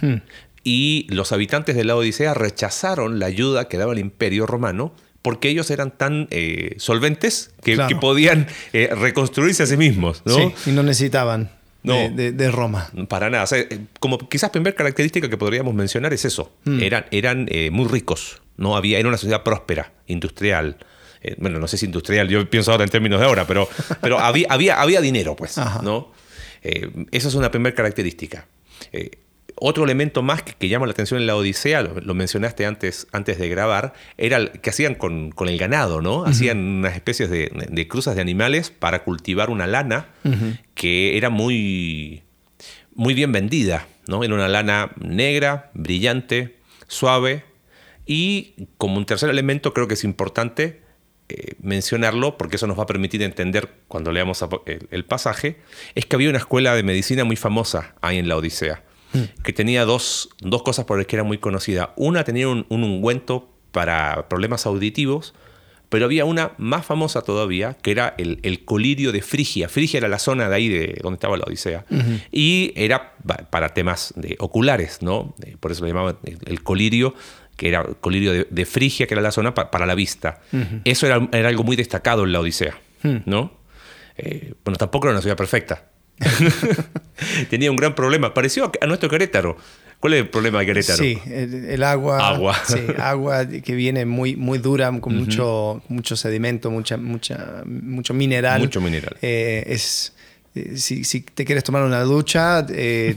Y 0.64 1.08
los 1.10 1.34
habitantes 1.34 1.76
de 1.76 1.84
la 1.84 1.96
Odisea 1.96 2.34
rechazaron 2.34 3.20
la 3.20 3.26
ayuda 3.26 3.68
que 3.68 3.78
daba 3.78 3.94
el 3.94 4.00
imperio 4.00 4.46
romano 4.46 4.94
porque 5.24 5.50
ellos 5.50 5.72
eran 5.72 5.90
tan 5.98 6.28
eh, 6.30 6.76
solventes 6.78 7.52
que, 7.64 7.78
podían 8.00 8.48
eh, 8.74 8.90
reconstruirse 8.94 9.64
a 9.64 9.66
sí 9.66 9.78
mismos. 9.78 10.22
¿no? 10.26 10.36
Sí, 10.36 10.54
y 10.68 10.72
no 10.72 10.84
necesitaban 10.84 11.50
de, 11.82 12.52
Roma. 12.52 12.92
Para 13.08 13.30
nada. 13.30 13.46
como 14.00 14.18
quizás 14.30 14.52
primera 14.52 14.76
característica 14.76 15.30
que 15.30 15.38
podríamos 15.38 15.74
mencionar 15.74 16.14
es 16.14 16.26
eso. 16.26 16.54
Hmm. 16.66 16.82
Eran, 16.82 17.06
eran 17.12 17.48
eh, 17.50 17.72
muy 17.72 17.88
ricos. 17.88 18.42
¿no? 18.58 18.76
Había, 18.76 19.00
era 19.00 19.08
una 19.08 19.18
sociedad 19.18 19.44
próspera, 19.44 19.94
industrial. 20.08 20.78
bueno, 21.38 21.58
no 21.58 21.68
sé 21.68 21.78
si 21.78 21.86
industrial, 21.86 22.28
yo 22.28 22.48
pienso 22.50 22.72
ahora 22.72 22.84
en 22.84 22.90
términos 22.90 23.20
de 23.20 23.26
ahora, 23.26 23.48
pero, 23.48 23.68
pero 24.02 24.20
había, 24.20 24.48
había, 24.50 24.82
había 24.82 25.02
dinero, 25.02 25.36
pues. 25.36 25.58
¿no? 25.82 26.12
esa 26.62 27.28
es 27.28 27.36
una 27.36 27.50
primera 27.50 27.76
característica. 27.76 28.46
Otro 29.56 29.84
elemento 29.84 30.24
más 30.24 30.42
que, 30.42 30.68
llama 30.68 30.88
la 30.88 30.94
atención 30.94 31.20
en 31.20 31.28
la 31.28 31.36
Odisea, 31.36 31.82
lo, 31.82 32.14
mencionaste 32.14 32.66
antes, 32.66 33.08
antes 33.12 33.38
de 33.38 33.50
grabar, 33.50 33.94
era 34.18 34.38
el, 34.38 34.52
que 34.52 34.70
hacían 34.70 34.96
con, 34.96 35.34
el 35.48 35.58
ganado, 35.58 36.02
¿no? 36.02 36.26
Hacían 36.26 36.58
unas 36.58 36.96
especies 36.96 37.30
de, 37.30 37.88
cruzas 37.88 38.16
de 38.16 38.22
animales 38.22 38.72
para 38.72 39.04
cultivar 39.04 39.50
una 39.50 39.68
lana 39.68 40.08
que 40.74 41.18
era 41.18 41.30
muy, 41.30 42.24
muy 42.96 43.14
bien 43.14 43.32
vendida, 43.32 43.88
¿no? 44.08 44.24
Era 44.24 44.34
una 44.34 44.48
lana 44.48 44.92
negra, 45.00 45.70
brillante, 45.74 46.58
suave. 46.88 47.46
Y 48.06 48.68
como 48.78 48.98
un 48.98 49.06
tercer 49.06 49.30
elemento 49.30 49.74
creo 49.74 49.88
que 49.88 49.94
es 49.94 50.04
importante 50.04 50.82
eh, 51.30 51.54
mencionarlo, 51.62 52.38
porque 52.38 52.56
eso 52.56 52.68
nos 52.68 52.78
va 52.78 52.84
a 52.84 52.88
permitir 52.88 53.22
entender 53.22 53.70
cuando 53.88 54.12
leamos 54.12 54.44
el 54.92 55.06
pasaje, 55.06 55.58
es 55.96 56.06
que 56.06 56.16
había 56.16 56.30
una 56.30 56.40
escuela 56.40 56.76
de 56.76 56.84
medicina 56.84 57.24
muy 57.24 57.36
famosa 57.36 57.96
ahí 58.02 58.18
en 58.18 58.28
la 58.28 58.36
Odisea 58.36 58.84
que 59.44 59.54
tenía 59.54 59.86
dos, 59.86 60.30
cosas 60.64 60.86
por 60.86 60.98
las 60.98 61.08
que 61.08 61.16
era 61.16 61.24
muy 61.24 61.38
conocida. 61.38 61.94
Una 61.96 62.24
tenía 62.24 62.48
un, 62.48 62.66
ungüento 62.70 63.50
para 63.72 64.28
problemas 64.30 64.66
auditivos, 64.66 65.34
pero 65.90 66.06
había 66.06 66.26
una 66.26 66.54
más 66.58 66.86
famosa 66.86 67.22
todavía, 67.22 67.76
que 67.82 67.92
era 67.92 68.16
el, 68.18 68.66
colirio 68.66 69.12
de 69.12 69.22
Frigia. 69.22 69.70
Frigia 69.70 70.00
era 70.00 70.08
la 70.08 70.20
zona 70.20 70.50
de 70.50 70.56
ahí 70.56 70.70
de 70.70 71.00
donde 71.02 71.16
estaba 71.16 71.38
la 71.38 71.44
Odisea. 71.44 71.86
Y 72.32 72.74
era 72.76 73.14
para 73.50 73.70
temas 73.70 74.14
de 74.16 74.36
oculares, 74.40 75.02
¿no? 75.02 75.36
Por 75.60 75.72
eso 75.72 75.82
lo 75.82 75.88
llamaban 75.88 76.18
el, 76.24 76.64
colirio, 76.64 77.14
que 77.58 77.70
era 77.70 77.84
colirio 77.84 78.46
de, 78.50 78.66
Frigia, 78.66 79.08
que 79.08 79.14
era 79.14 79.22
la 79.22 79.32
zona 79.32 79.54
para 79.54 79.86
la 79.86 79.96
vista. 79.96 80.42
Eso 80.84 81.06
era, 81.06 81.48
algo 81.48 81.64
muy 81.64 81.76
destacado 81.76 82.24
en 82.24 82.32
la 82.32 82.40
Odisea, 82.40 82.80
¿no? 83.26 83.64
Eh, 84.18 84.54
bueno, 84.64 84.78
tampoco 84.78 85.08
era 85.08 85.14
una 85.14 85.22
ciudad 85.22 85.38
perfecta. 85.38 85.93
Tenía 87.50 87.72
un 87.72 87.78
gran 87.78 87.96
problema. 87.96 88.34
Pareció 88.34 88.72
a 88.80 88.86
nuestro 88.86 89.10
Querétaro. 89.10 89.58
¿Cuál 90.00 90.16
es 90.16 90.22
el 90.22 90.30
problema 90.30 90.60
de 90.60 90.66
Querétaro? 90.66 90.98
Sí, 90.98 91.18
el, 91.26 91.82
agua. 91.84 92.28
Agua. 92.28 92.56
Sí, 92.66 92.80
agua 92.98 93.48
que 93.48 93.74
viene 93.74 94.06
muy, 94.06 94.36
muy 94.36 94.60
dura, 94.60 94.92
con 95.00 95.16
mucho, 95.16 95.82
mucho 95.88 96.16
sedimento, 96.16 96.70
mucha, 96.70 96.98
mucha, 96.98 97.64
mucho 97.66 98.14
mineral. 98.14 98.62
Mucho 98.62 98.82
mineral. 98.82 99.16
Eh, 99.22 99.64
es, 99.68 100.14
eh, 100.56 100.76
si, 100.76 101.06
si, 101.06 101.22
te 101.22 101.46
quieres 101.46 101.64
tomar 101.64 101.84
una 101.84 102.02
ducha, 102.02 102.66
eh, 102.70 103.16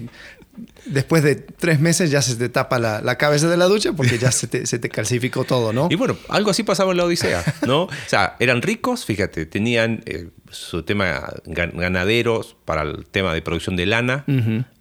después 0.86 1.22
de 1.22 1.36
tres 1.36 1.80
meses 1.80 2.10
ya 2.10 2.22
se 2.22 2.36
te 2.36 2.48
tapa 2.48 2.78
la, 2.78 3.18
cabeza 3.18 3.48
de 3.48 3.56
la 3.56 3.66
ducha 3.66 3.92
porque 3.92 4.18
ya 4.18 4.30
se 4.30 4.46
te, 4.46 4.88
calcificó 4.88 5.44
todo, 5.44 5.72
¿no? 5.72 5.88
Y 5.90 5.96
bueno, 5.96 6.16
algo 6.28 6.50
así 6.50 6.62
pasaba 6.62 6.92
en 6.92 6.98
la 6.98 7.04
Odisea, 7.04 7.42
¿no? 7.66 7.84
o 7.84 7.90
sea, 8.06 8.36
eran 8.38 8.62
ricos, 8.62 9.04
fíjate, 9.04 9.46
tenían 9.46 10.02
eh, 10.06 10.28
su 10.50 10.82
tema 10.82 11.32
ganaderos 11.44 12.56
para 12.64 12.82
el 12.82 13.06
tema 13.06 13.34
de 13.34 13.42
producción 13.42 13.76
de 13.76 13.86
lana, 13.86 14.24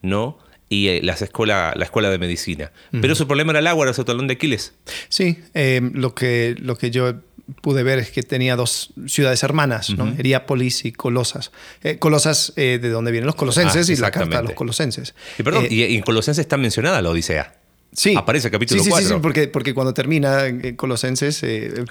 ¿no? 0.02 0.40
y 0.68 0.88
eh, 0.88 1.02
las 1.04 1.22
escuela, 1.22 1.74
la 1.76 1.86
escuela 1.86 2.10
de 2.10 2.18
medicina. 2.18 2.72
Pero 2.92 3.16
su 3.16 3.28
problema 3.28 3.52
era 3.52 3.60
el 3.60 3.68
agua, 3.68 3.86
era 3.86 3.94
su 3.94 4.04
talón 4.04 4.28
de 4.28 4.34
Aquiles. 4.34 4.74
Sí, 5.10 5.40
eh, 5.54 5.82
lo, 5.94 6.16
que, 6.16 6.56
lo 6.60 6.76
que 6.76 6.90
yo 6.90 7.14
pude 7.62 7.84
ver 7.84 8.00
es 8.00 8.12
que 8.12 8.24
tenía 8.24 8.56
dos 8.56 8.94
ciudades 9.08 9.44
hermanas, 9.44 9.92
¿no? 9.92 10.14
Heriápolis 10.18 10.86
y 10.86 10.92
Colosas. 10.92 11.52
Eh, 11.84 11.98
colosas 12.00 12.54
eh, 12.56 12.80
de 12.82 12.90
donde 12.90 13.12
vienen 13.12 13.28
los 13.28 13.36
colosenses 13.36 13.90
ah, 13.90 13.94
y 13.94 13.96
la 13.98 14.12
carta 14.12 14.38
de 14.38 14.44
los 14.44 14.54
colosenses. 14.54 15.14
Y 15.38 15.44
perdón, 15.44 15.66
eh, 15.66 15.70
y 15.72 15.96
en 15.96 16.02
Colosenses 16.02 16.42
está 16.42 16.58
mencionada 16.58 17.02
la 17.02 17.10
Odisea. 17.10 17.56
Sí. 17.96 18.16
Aparece 18.16 18.48
el 18.48 18.52
capítulo 18.52 18.80
sí, 18.80 18.86
sí, 18.86 18.90
4. 18.92 19.10
Sí, 19.10 19.16
porque, 19.22 19.48
porque 19.48 19.74
cuando 19.74 19.94
termina 19.94 20.44
Colosenses, 20.76 21.42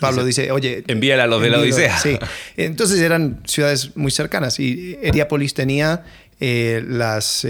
Pablo 0.00 0.24
dice, 0.24 0.50
oye... 0.50 0.84
Envíala 0.86 1.24
a 1.24 1.26
los 1.26 1.42
de 1.42 1.50
la 1.50 1.58
Odisea. 1.58 1.98
Sí. 1.98 2.18
Entonces 2.56 3.00
eran 3.00 3.40
ciudades 3.46 3.96
muy 3.96 4.10
cercanas 4.10 4.60
y 4.60 4.98
Heriápolis 5.02 5.54
tenía 5.54 6.04
las, 6.40 7.46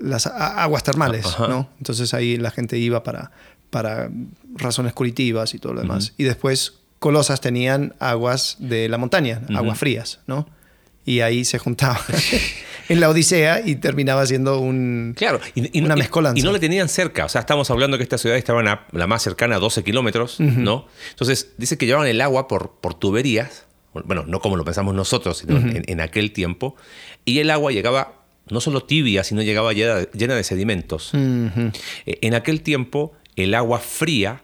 las 0.00 0.26
aguas 0.26 0.82
termales, 0.82 1.26
¿no? 1.38 1.70
Entonces 1.78 2.12
ahí 2.14 2.36
la 2.36 2.50
gente 2.50 2.78
iba 2.78 3.02
para, 3.02 3.30
para 3.70 4.10
razones 4.54 4.92
curativas 4.92 5.54
y 5.54 5.58
todo 5.58 5.74
lo 5.74 5.80
demás. 5.80 6.12
Y 6.16 6.24
después 6.24 6.74
Colosas 6.98 7.40
tenían 7.40 7.94
aguas 7.98 8.56
de 8.58 8.88
la 8.88 8.98
montaña, 8.98 9.42
aguas 9.54 9.78
frías, 9.78 10.20
¿no? 10.26 10.48
Y 11.04 11.20
ahí 11.20 11.44
se 11.44 11.58
juntaban 11.58 12.00
en 12.88 13.00
la 13.00 13.08
Odisea 13.08 13.62
y 13.64 13.76
terminaba 13.76 14.26
siendo 14.26 14.60
un, 14.60 15.14
claro, 15.16 15.40
y, 15.54 15.80
una 15.80 15.96
mezcolanza. 15.96 16.38
Y 16.38 16.42
no 16.42 16.52
le 16.52 16.58
tenían 16.58 16.88
cerca. 16.88 17.24
O 17.24 17.28
sea, 17.28 17.40
estamos 17.40 17.70
hablando 17.70 17.96
que 17.96 18.02
esta 18.02 18.18
ciudad 18.18 18.36
estaba 18.36 18.62
la 18.62 19.06
más 19.06 19.22
cercana 19.22 19.56
a 19.56 19.58
12 19.58 19.84
kilómetros, 19.84 20.40
¿no? 20.40 20.86
Entonces, 21.10 21.54
dice 21.56 21.78
que 21.78 21.86
llevaban 21.86 22.08
el 22.08 22.20
agua 22.20 22.48
por, 22.48 22.72
por 22.80 22.94
tuberías, 22.94 23.66
bueno, 24.04 24.24
no 24.26 24.40
como 24.40 24.56
lo 24.56 24.64
pensamos 24.64 24.94
nosotros, 24.94 25.38
sino 25.38 25.56
en, 25.58 26.00
aquel 26.00 26.32
tiempo, 26.32 26.76
y 27.24 27.38
el 27.38 27.50
agua 27.50 27.72
llegaba 27.72 28.22
no 28.48 28.60
solo 28.60 28.84
tibia, 28.84 29.24
sino 29.24 29.42
llegaba 29.42 29.72
llena, 29.72 30.34
de 30.34 30.44
sedimentos. 30.44 31.10
Eh, 31.14 31.72
en 32.04 32.34
aquel 32.34 32.62
tiempo, 32.62 33.12
el 33.34 33.54
agua 33.54 33.78
fría 33.78 34.42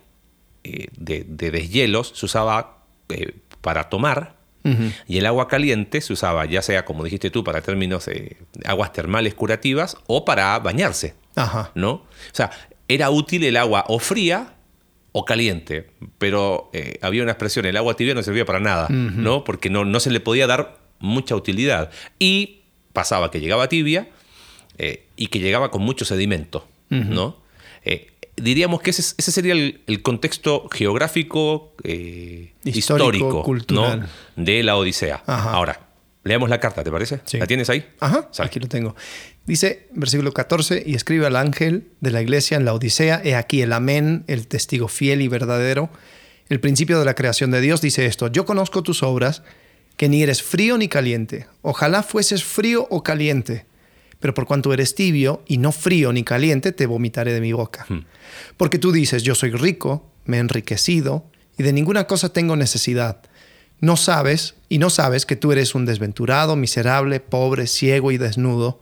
eh, 0.64 0.86
de, 0.96 1.24
deshielos 1.24 2.12
se 2.14 2.26
usaba 2.26 2.84
eh, 3.08 3.34
para 3.60 3.88
tomar 3.88 4.41
y 5.08 5.18
el 5.18 5.26
agua 5.26 5.48
caliente 5.48 6.00
se 6.00 6.12
usaba 6.12 6.44
ya 6.46 6.62
sea, 6.62 6.84
como 6.84 7.04
dijiste 7.04 7.30
tú, 7.30 7.42
para 7.44 7.60
términos 7.62 8.06
de 8.06 8.36
aguas 8.64 8.92
termales 8.92 9.34
curativas 9.34 9.96
o 10.06 10.24
para 10.24 10.58
bañarse. 10.58 11.14
¿no? 11.74 11.90
O 11.90 12.06
sea, 12.32 12.50
era 12.88 13.10
útil 13.10 13.44
el 13.44 13.56
agua 13.56 13.84
o 13.88 13.98
fría 13.98 14.54
o 15.12 15.24
caliente, 15.24 15.90
pero 16.18 16.70
eh, 16.72 16.98
había 17.02 17.22
una 17.22 17.32
expresión, 17.32 17.66
el 17.66 17.76
agua 17.76 17.96
tibia 17.96 18.14
no 18.14 18.22
servía 18.22 18.44
para 18.44 18.60
nada, 18.60 18.88
¿no? 18.88 19.44
Porque 19.44 19.68
no, 19.68 19.84
no 19.84 20.00
se 20.00 20.10
le 20.10 20.20
podía 20.20 20.46
dar 20.46 20.78
mucha 21.00 21.34
utilidad. 21.36 21.90
Y 22.18 22.62
pasaba 22.92 23.30
que 23.30 23.40
llegaba 23.40 23.68
tibia 23.68 24.08
y 25.16 25.26
que 25.26 25.38
llegaba 25.38 25.70
con 25.70 25.82
mucho 25.82 26.04
sedimento, 26.04 26.66
¿no? 26.88 27.36
Diríamos 28.42 28.80
que 28.82 28.90
ese, 28.90 29.14
sería 29.18 29.52
el, 29.52 30.02
contexto 30.02 30.68
geográfico, 30.70 31.74
eh, 31.84 32.52
histórico, 32.64 33.42
cultural. 33.42 34.08
de 34.36 34.62
la 34.62 34.76
Odisea. 34.76 35.22
Ahora, 35.26 35.88
leamos 36.24 36.50
la 36.50 36.60
carta, 36.60 36.84
¿te 36.84 36.90
parece? 36.90 37.20
¿La 37.32 37.46
tienes 37.46 37.70
ahí? 37.70 37.86
Ajá, 38.00 38.28
aquí 38.38 38.60
lo 38.60 38.68
tengo. 38.68 38.96
Dice, 39.46 39.88
versículo 39.92 40.32
14, 40.32 40.82
y 40.86 40.94
escribe 40.94 41.26
al 41.26 41.36
ángel 41.36 41.88
de 42.00 42.10
la 42.10 42.22
iglesia 42.22 42.56
en 42.56 42.64
la 42.64 42.74
Odisea, 42.74 43.20
he 43.24 43.34
aquí 43.34 43.62
el 43.62 43.72
amén, 43.72 44.24
el 44.26 44.46
testigo 44.46 44.88
fiel 44.88 45.20
y 45.20 45.28
verdadero, 45.28 45.90
el 46.48 46.60
principio 46.60 46.98
de 46.98 47.04
la 47.04 47.14
creación 47.14 47.50
de 47.50 47.60
Dios, 47.60 47.80
dice 47.80 48.06
esto, 48.06 48.28
yo 48.28 48.44
conozco 48.44 48.82
tus 48.82 49.02
obras, 49.02 49.42
que 49.96 50.08
ni 50.08 50.22
eres 50.22 50.42
frío 50.42 50.78
ni 50.78 50.88
caliente, 50.88 51.46
ojalá 51.62 52.02
fueses 52.02 52.44
frío 52.44 52.86
o 52.90 53.02
caliente 53.02 53.66
pero 54.22 54.34
por 54.34 54.46
cuanto 54.46 54.72
eres 54.72 54.94
tibio 54.94 55.42
y 55.48 55.58
no 55.58 55.72
frío 55.72 56.12
ni 56.12 56.22
caliente, 56.22 56.70
te 56.70 56.86
vomitaré 56.86 57.34
de 57.34 57.40
mi 57.40 57.52
boca. 57.52 57.84
Hmm. 57.88 58.04
Porque 58.56 58.78
tú 58.78 58.92
dices, 58.92 59.24
yo 59.24 59.34
soy 59.34 59.50
rico, 59.50 60.08
me 60.26 60.36
he 60.36 60.40
enriquecido, 60.40 61.26
y 61.58 61.64
de 61.64 61.72
ninguna 61.72 62.06
cosa 62.06 62.32
tengo 62.32 62.54
necesidad. 62.54 63.20
No 63.80 63.96
sabes, 63.96 64.54
y 64.68 64.78
no 64.78 64.90
sabes 64.90 65.26
que 65.26 65.34
tú 65.34 65.50
eres 65.50 65.74
un 65.74 65.86
desventurado, 65.86 66.54
miserable, 66.54 67.18
pobre, 67.18 67.66
ciego 67.66 68.12
y 68.12 68.16
desnudo. 68.16 68.80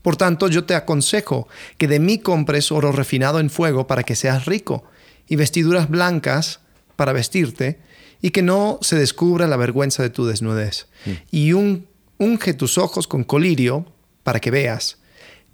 Por 0.00 0.16
tanto, 0.16 0.48
yo 0.48 0.64
te 0.64 0.74
aconsejo 0.74 1.48
que 1.76 1.86
de 1.86 2.00
mí 2.00 2.18
compres 2.18 2.72
oro 2.72 2.90
refinado 2.90 3.40
en 3.40 3.50
fuego 3.50 3.86
para 3.86 4.04
que 4.04 4.16
seas 4.16 4.46
rico, 4.46 4.84
y 5.28 5.36
vestiduras 5.36 5.90
blancas 5.90 6.60
para 6.96 7.12
vestirte, 7.12 7.78
y 8.22 8.30
que 8.30 8.40
no 8.40 8.78
se 8.80 8.96
descubra 8.96 9.46
la 9.46 9.58
vergüenza 9.58 10.02
de 10.02 10.08
tu 10.08 10.24
desnudez. 10.24 10.86
Hmm. 11.04 11.12
Y 11.30 11.52
un, 11.52 11.86
unge 12.16 12.54
tus 12.54 12.78
ojos 12.78 13.06
con 13.06 13.22
colirio 13.22 13.84
para 14.28 14.40
que 14.40 14.50
veas. 14.50 14.98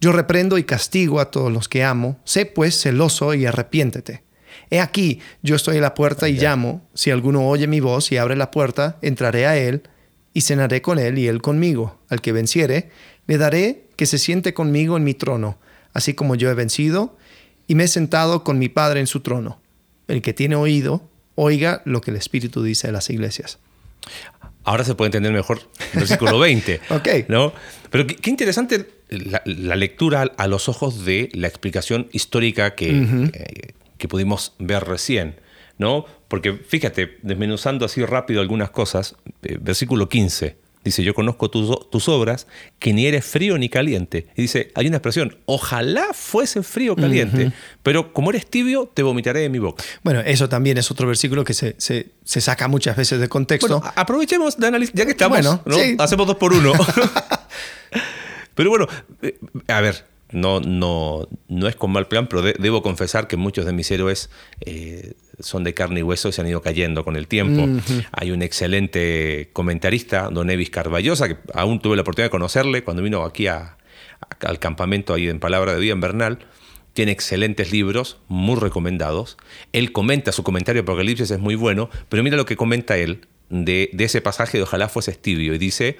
Yo 0.01 0.11
reprendo 0.11 0.59
y 0.59 0.65
castigo 0.65 1.21
a 1.21 1.31
todos 1.31 1.53
los 1.53 1.69
que 1.69 1.85
amo. 1.85 2.19
Sé 2.25 2.45
pues 2.45 2.81
celoso 2.81 3.33
y 3.33 3.47
arrepiéntete. 3.47 4.25
He 4.69 4.81
aquí, 4.81 5.21
yo 5.45 5.55
estoy 5.55 5.77
a 5.77 5.81
la 5.81 5.95
puerta 5.95 6.29
y 6.29 6.33
llamo. 6.33 6.85
Si 6.93 7.13
alguno 7.13 7.47
oye 7.47 7.69
mi 7.69 7.79
voz 7.79 8.11
y 8.11 8.17
abre 8.17 8.35
la 8.35 8.51
puerta, 8.51 8.99
entraré 9.01 9.47
a 9.47 9.57
él 9.57 9.85
y 10.33 10.41
cenaré 10.41 10.83
con 10.83 10.99
él 10.99 11.19
y 11.19 11.29
él 11.29 11.41
conmigo. 11.41 12.01
Al 12.09 12.21
que 12.21 12.33
venciere, 12.33 12.91
le 13.29 13.39
daré 13.39 13.85
que 13.95 14.07
se 14.07 14.19
siente 14.19 14.55
conmigo 14.55 14.97
en 14.97 15.05
mi 15.05 15.15
trono, 15.15 15.61
así 15.93 16.15
como 16.15 16.35
yo 16.35 16.51
he 16.51 16.55
vencido 16.55 17.17
y 17.69 17.77
me 17.77 17.85
he 17.85 17.89
sentado 17.89 18.43
con 18.43 18.59
mi 18.59 18.69
Padre 18.69 18.99
en 18.99 19.07
su 19.07 19.21
trono. 19.21 19.61
El 20.09 20.21
que 20.21 20.35
tiene 20.35 20.57
oído, 20.57 21.09
oiga 21.37 21.81
lo 21.85 22.01
que 22.01 22.11
el 22.11 22.17
Espíritu 22.17 22.65
dice 22.65 22.89
a 22.89 22.93
las 22.93 23.09
iglesias. 23.09 23.61
Ahora 24.65 24.85
se 24.85 24.95
puede 24.95 25.09
entender 25.09 25.33
mejor 25.33 25.61
el 25.93 26.01
versículo 26.01 26.39
20. 26.39 26.81
ok. 26.91 27.09
¿no? 27.29 27.53
Pero 27.91 28.07
qué, 28.07 28.31
interesante 28.31 28.89
la, 29.09 29.43
lectura 29.77 30.33
a 30.37 30.47
los 30.47 30.69
ojos 30.69 31.05
de 31.05 31.29
la 31.33 31.49
explicación 31.49 32.09
histórica 32.13 32.75
que, 32.75 33.31
eh, 33.33 33.75
que 33.99 34.09
pudimos 34.09 34.55
ver 34.59 34.85
recién. 34.85 35.37
¿no? 35.79 36.07
Porque 36.29 36.55
fíjate, 36.55 37.19
desmenuzando 37.23 37.85
así 37.85 38.05
rápido 38.05 38.41
algunas 38.41 38.71
cosas, 38.71 39.17
eh, 39.43 39.59
versículo 39.61 40.09
15. 40.09 40.57
Dice, 40.85 41.03
yo 41.03 41.15
conozco 41.15 41.51
tus, 41.51 42.09
obras, 42.09 42.47
que 42.79 42.93
ni 42.93 43.07
eres 43.07 43.25
frío 43.25 43.57
ni 43.57 43.69
caliente. 43.69 44.27
Y 44.37 44.43
dice, 44.43 44.71
hay 44.75 44.87
una 44.87 44.99
expresión, 44.99 45.39
ojalá 45.47 46.09
fuese 46.13 46.63
frío 46.63 46.93
o 46.93 46.97
caliente, 46.97 47.53
pero 47.83 48.13
como 48.13 48.31
eres 48.31 48.47
tibio, 48.47 48.91
te 48.93 49.03
vomitaré 49.03 49.41
de 49.41 49.49
mi 49.49 49.59
boca. 49.59 49.83
Bueno, 50.03 50.21
eso 50.21 50.49
también 50.49 50.77
es 50.77 50.91
otro 50.91 51.07
versículo 51.07 51.43
que 51.43 51.55
se, 51.55 51.75
saca 52.25 52.69
muchas 52.69 52.97
veces 52.97 53.19
de 53.19 53.29
contexto. 53.29 53.83
aprovechemos 53.97 54.59
de 54.59 54.67
analizar, 54.67 54.95
ya 54.95 55.05
que 55.07 55.13
estamos, 55.13 55.41
bueno, 55.41 55.63
hacemos 55.99 56.27
dos 56.27 56.37
por 56.37 56.53
uno. 56.53 56.73
pero 58.55 58.71
bueno, 58.71 58.87
eh, 59.23 59.39
a 59.69 59.81
ver, 59.81 60.05
no, 60.35 60.61
no, 60.61 61.29
no 61.49 61.69
es 61.69 61.77
con 61.77 61.93
mal 61.93 62.09
plan, 62.09 62.27
pero 62.27 62.43
debo 62.43 62.83
confesar 62.83 63.29
que 63.29 63.37
muchos 63.37 63.65
de 63.65 63.73
mis 63.73 63.91
héroes 63.91 64.31
eh, 64.61 65.15
son 65.39 65.63
de 65.63 65.75
carne 65.75 66.01
y 66.01 66.03
hueso 66.03 66.29
y 66.29 66.33
se 66.33 66.41
han 66.41 66.49
ido 66.49 66.61
cayendo 66.61 67.05
con 67.05 67.15
el 67.15 67.29
tiempo. 67.29 67.67
Hay 68.13 68.33
un 68.33 68.43
excelente 68.43 69.51
comentarista, 69.53 70.29
don 70.31 70.51
Evis 70.51 70.71
Carballosa, 70.71 71.29
que 71.29 71.37
aún 71.55 71.81
tuve 71.81 71.95
la 71.95 72.03
oportunidad 72.03 72.27
de 72.27 72.31
conocerle 72.31 72.83
cuando 72.83 73.03
vino 73.03 73.23
aquí 73.25 73.47
al 73.47 74.59
campamento 74.59 75.15
ahí 75.15 75.29
en 75.29 75.39
Palabra 75.39 75.73
de 75.73 75.81
Vida 75.81 75.93
en 75.93 76.01
Bernal. 76.01 76.41
Tiene 76.95 77.13
excelentes 77.13 77.71
libros, 77.71 78.19
muy 78.27 78.59
recomendados. 78.59 79.37
Él 79.73 79.93
comenta, 79.93 80.33
su 80.33 80.43
comentario 80.43 80.83
de 80.83 80.85
Apocalipsis 80.85 81.31
es 81.31 81.39
muy 81.39 81.55
bueno, 81.55 81.91
pero 82.09 82.23
mira 82.25 82.37
lo 82.37 82.45
que 82.45 82.57
comenta 82.57 82.97
él 82.97 83.27
de, 83.51 83.91
ese 83.99 84.21
pasaje 84.21 84.59
de 84.59 84.65
Ojalá 84.65 84.89
fuese 84.89 85.13
tibio. 85.13 85.55
Y 85.55 85.59
dice, 85.59 85.99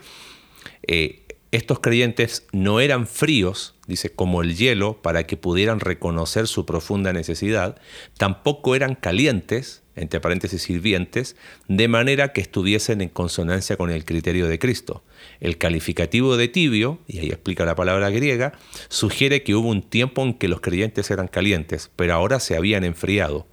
eh, 0.87 1.25
estos 1.55 1.79
creyentes 1.79 2.47
no 2.53 2.81
eran 2.81 3.07
fríos, 3.07 3.74
dice, 3.87 4.11
como 4.11 4.43
el 4.43 4.57
hielo, 4.57 5.01
para 5.03 5.27
que 5.27 5.37
pudieran 5.37 5.81
reconocer 5.81 6.47
su 6.47 6.67
profunda 6.67 7.13
necesidad, 7.13 7.81
tampoco 8.17 8.75
eran 8.75 8.95
calientes, 8.95 9.83
entre 9.97 10.21
paréntesis 10.21 10.63
sirvientes, 10.63 11.37
de 11.69 11.89
manera 11.89 12.33
que 12.33 12.41
estuviesen 12.41 13.01
en 13.01 13.09
consonancia 13.09 13.77
con 13.77 13.91
el 13.91 14.05
criterio 14.05 14.49
de 14.49 14.59
Cristo. 14.59 15.05
El 15.41 15.59
calificativo 15.59 16.37
de 16.37 16.49
tibio, 16.49 16.99
y 17.07 17.21
ahí 17.21 17.29
explica 17.29 17.65
la 17.65 17.77
palabra 17.77 18.11
griega, 18.11 18.53
sugiere 18.89 19.43
que 19.43 19.55
hubo 19.55 19.69
un 19.69 19.83
tiempo 19.83 20.23
en 20.23 20.35
que 20.35 20.49
los 20.49 20.61
creyentes 20.61 21.11
eran 21.11 21.29
calientes, 21.29 21.91
pero 21.97 22.15
ahora 22.15 22.41
se 22.41 22.57
habían 22.57 22.85
enfriado. 22.85 23.47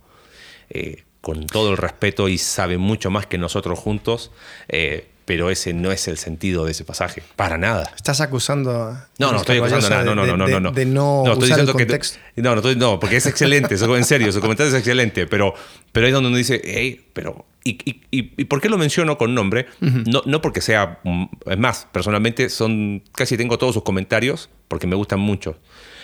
Eh, 0.70 1.04
con 1.22 1.46
todo 1.46 1.72
el 1.72 1.78
respeto 1.78 2.28
y 2.28 2.38
sabe 2.40 2.78
mucho 2.80 3.12
más 3.12 3.28
que 3.28 3.38
nosotros 3.38 3.78
juntos, 3.78 4.32
eh, 4.68 5.08
pero 5.32 5.50
ese 5.50 5.72
no 5.72 5.94
es 5.94 6.10
el 6.10 6.18
sentido 6.18 6.66
de 6.66 6.72
ese 6.72 6.84
pasaje, 6.84 7.24
para 7.38 7.58
nada. 7.58 7.90
¿Estás 7.96 8.20
acusando 8.20 8.98
No, 9.18 9.32
no 9.32 9.38
estoy 9.38 9.60
acusando 9.60 9.90
nada, 9.90 10.04
no, 10.04 10.14
no, 10.14 10.26
no, 10.26 10.36
no, 10.36 10.60
no. 10.60 10.72
De, 10.74 10.86
no, 10.86 11.24
no 11.26 11.38
usar 11.38 11.62
el 11.62 11.72
contexto. 11.72 12.20
no, 12.36 12.54
no, 12.54 12.76
no, 12.76 13.00
porque 13.00 13.16
es 13.16 13.26
excelente, 13.28 13.76
en 13.76 14.04
serio, 14.04 14.30
su 14.34 14.42
comentario 14.42 14.74
es 14.74 14.78
excelente, 14.78 15.28
pero, 15.28 15.54
pero 15.94 16.06
es 16.06 16.12
donde 16.12 16.28
uno 16.28 16.36
dice, 16.36 16.62
hey, 16.66 17.08
pero 17.14 17.46
¿Y, 17.64 17.78
y, 17.86 18.02
y, 18.12 18.44
por 18.44 18.60
qué 18.60 18.68
lo 18.68 18.78
menciono 18.78 19.18
con 19.18 19.34
nombre? 19.34 19.68
no, 19.80 20.22
no 20.26 20.42
porque 20.42 20.60
sea. 20.60 21.00
Es 21.46 21.58
más, 21.58 21.88
personalmente 21.94 22.50
son. 22.50 23.04
Casi 23.14 23.38
tengo 23.38 23.58
todos 23.58 23.76
sus 23.76 23.84
comentarios 23.84 24.50
porque 24.68 24.88
me 24.88 24.96
gustan 24.98 25.20
mucho. 25.20 25.60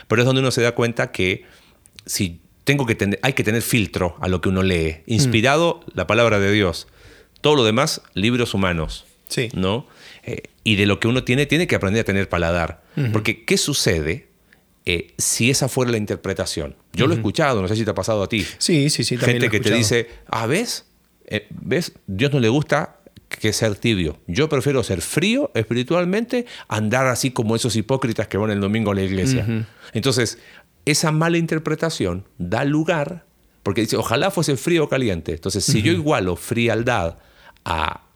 Pero 0.07 0.21
es 0.21 0.25
donde 0.25 0.41
uno 0.41 0.51
se 0.51 0.61
da 0.61 0.73
cuenta 0.73 1.11
que 1.11 1.45
si 2.05 2.39
tengo 2.63 2.85
que 2.85 2.93
tener, 2.93 3.19
hay 3.23 3.33
que 3.33 3.43
tener 3.43 3.63
filtro 3.63 4.15
a 4.21 4.27
lo 4.27 4.39
que 4.39 4.49
uno 4.49 4.61
lee. 4.61 4.97
Inspirado 5.07 5.81
la 5.95 6.05
palabra 6.05 6.39
de 6.39 6.51
Dios. 6.51 6.87
Todo 7.41 7.55
lo 7.55 7.65
demás, 7.65 8.03
libros 8.13 8.53
humanos. 8.53 9.06
Sí. 9.27 9.49
¿No? 9.53 9.87
Eh, 10.23 10.43
y 10.63 10.75
de 10.75 10.85
lo 10.85 10.99
que 10.99 11.07
uno 11.07 11.23
tiene, 11.23 11.45
tiene 11.45 11.67
que 11.67 11.75
aprender 11.75 12.01
a 12.01 12.03
tener 12.03 12.29
paladar. 12.29 12.83
Porque, 13.13 13.45
¿qué 13.45 13.57
sucede 13.57 14.27
eh, 14.85 15.13
si 15.17 15.51
esa 15.51 15.67
fuera 15.67 15.91
la 15.91 15.97
interpretación? 15.97 16.75
Yo 16.93 17.05
lo 17.05 17.13
he 17.13 17.17
escuchado, 17.17 17.61
no 17.61 17.67
sé 17.67 17.75
si 17.75 17.85
te 17.85 17.91
ha 17.91 17.95
pasado 17.95 18.23
a 18.23 18.29
ti. 18.29 18.45
Sí, 18.57 18.89
sí, 18.89 19.03
sí. 19.03 19.17
Gente 19.17 19.49
que 19.49 19.59
te 19.59 19.71
dice, 19.71 20.09
ah, 20.27 20.47
¿ves? 20.47 20.85
Eh, 21.27 21.47
¿Ves? 21.49 21.93
Dios 22.07 22.33
no 22.33 22.39
le 22.39 22.49
gusta 22.49 22.97
que 23.29 23.53
ser 23.53 23.75
tibio. 23.75 24.19
Yo 24.27 24.49
prefiero 24.49 24.83
ser 24.83 25.01
frío 25.01 25.51
espiritualmente, 25.53 26.45
andar 26.67 27.07
así 27.07 27.31
como 27.31 27.55
esos 27.55 27.75
hipócritas 27.75 28.27
que 28.27 28.37
van 28.37 28.51
el 28.51 28.59
domingo 28.59 28.91
a 28.91 28.95
la 28.95 29.03
iglesia. 29.03 29.67
Entonces, 29.93 30.39
esa 30.85 31.11
mala 31.11 31.37
interpretación 31.37 32.25
da 32.37 32.63
lugar, 32.63 33.25
porque 33.63 33.81
dice, 33.81 33.97
ojalá 33.97 34.31
fuese 34.31 34.55
frío 34.55 34.85
o 34.85 34.89
caliente. 34.89 35.33
Entonces, 35.33 35.63
si 35.63 35.81
yo 35.81 35.91
igualo 35.91 36.35
frialdad 36.35 37.17
a, 37.65 38.06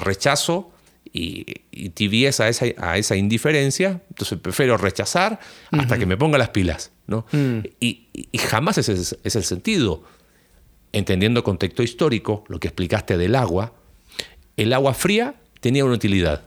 rechazo 0.00 0.72
y, 1.12 1.44
tibieza 1.90 2.44
a 2.44 2.48
esa, 2.48 2.66
a 2.78 2.98
esa 2.98 3.16
indiferencia, 3.16 4.02
entonces 4.10 4.38
prefiero 4.38 4.76
rechazar 4.76 5.40
hasta 5.70 5.98
que 5.98 6.06
me 6.06 6.16
ponga 6.16 6.38
las 6.38 6.50
pilas. 6.50 6.90
¿no? 7.06 7.26
Mm. 7.32 7.58
Y, 7.80 8.08
y 8.12 8.38
jamás 8.38 8.78
ese 8.78 8.92
es, 8.92 9.16
es 9.22 9.36
el 9.36 9.44
sentido. 9.44 10.04
Entendiendo 10.92 11.44
contexto 11.44 11.82
histórico, 11.82 12.44
lo 12.48 12.58
que 12.58 12.68
explicaste 12.68 13.16
del 13.16 13.34
agua, 13.34 13.72
el 14.56 14.72
agua 14.72 14.94
fría 14.94 15.34
tenía 15.60 15.84
una 15.84 15.94
utilidad. 15.94 16.42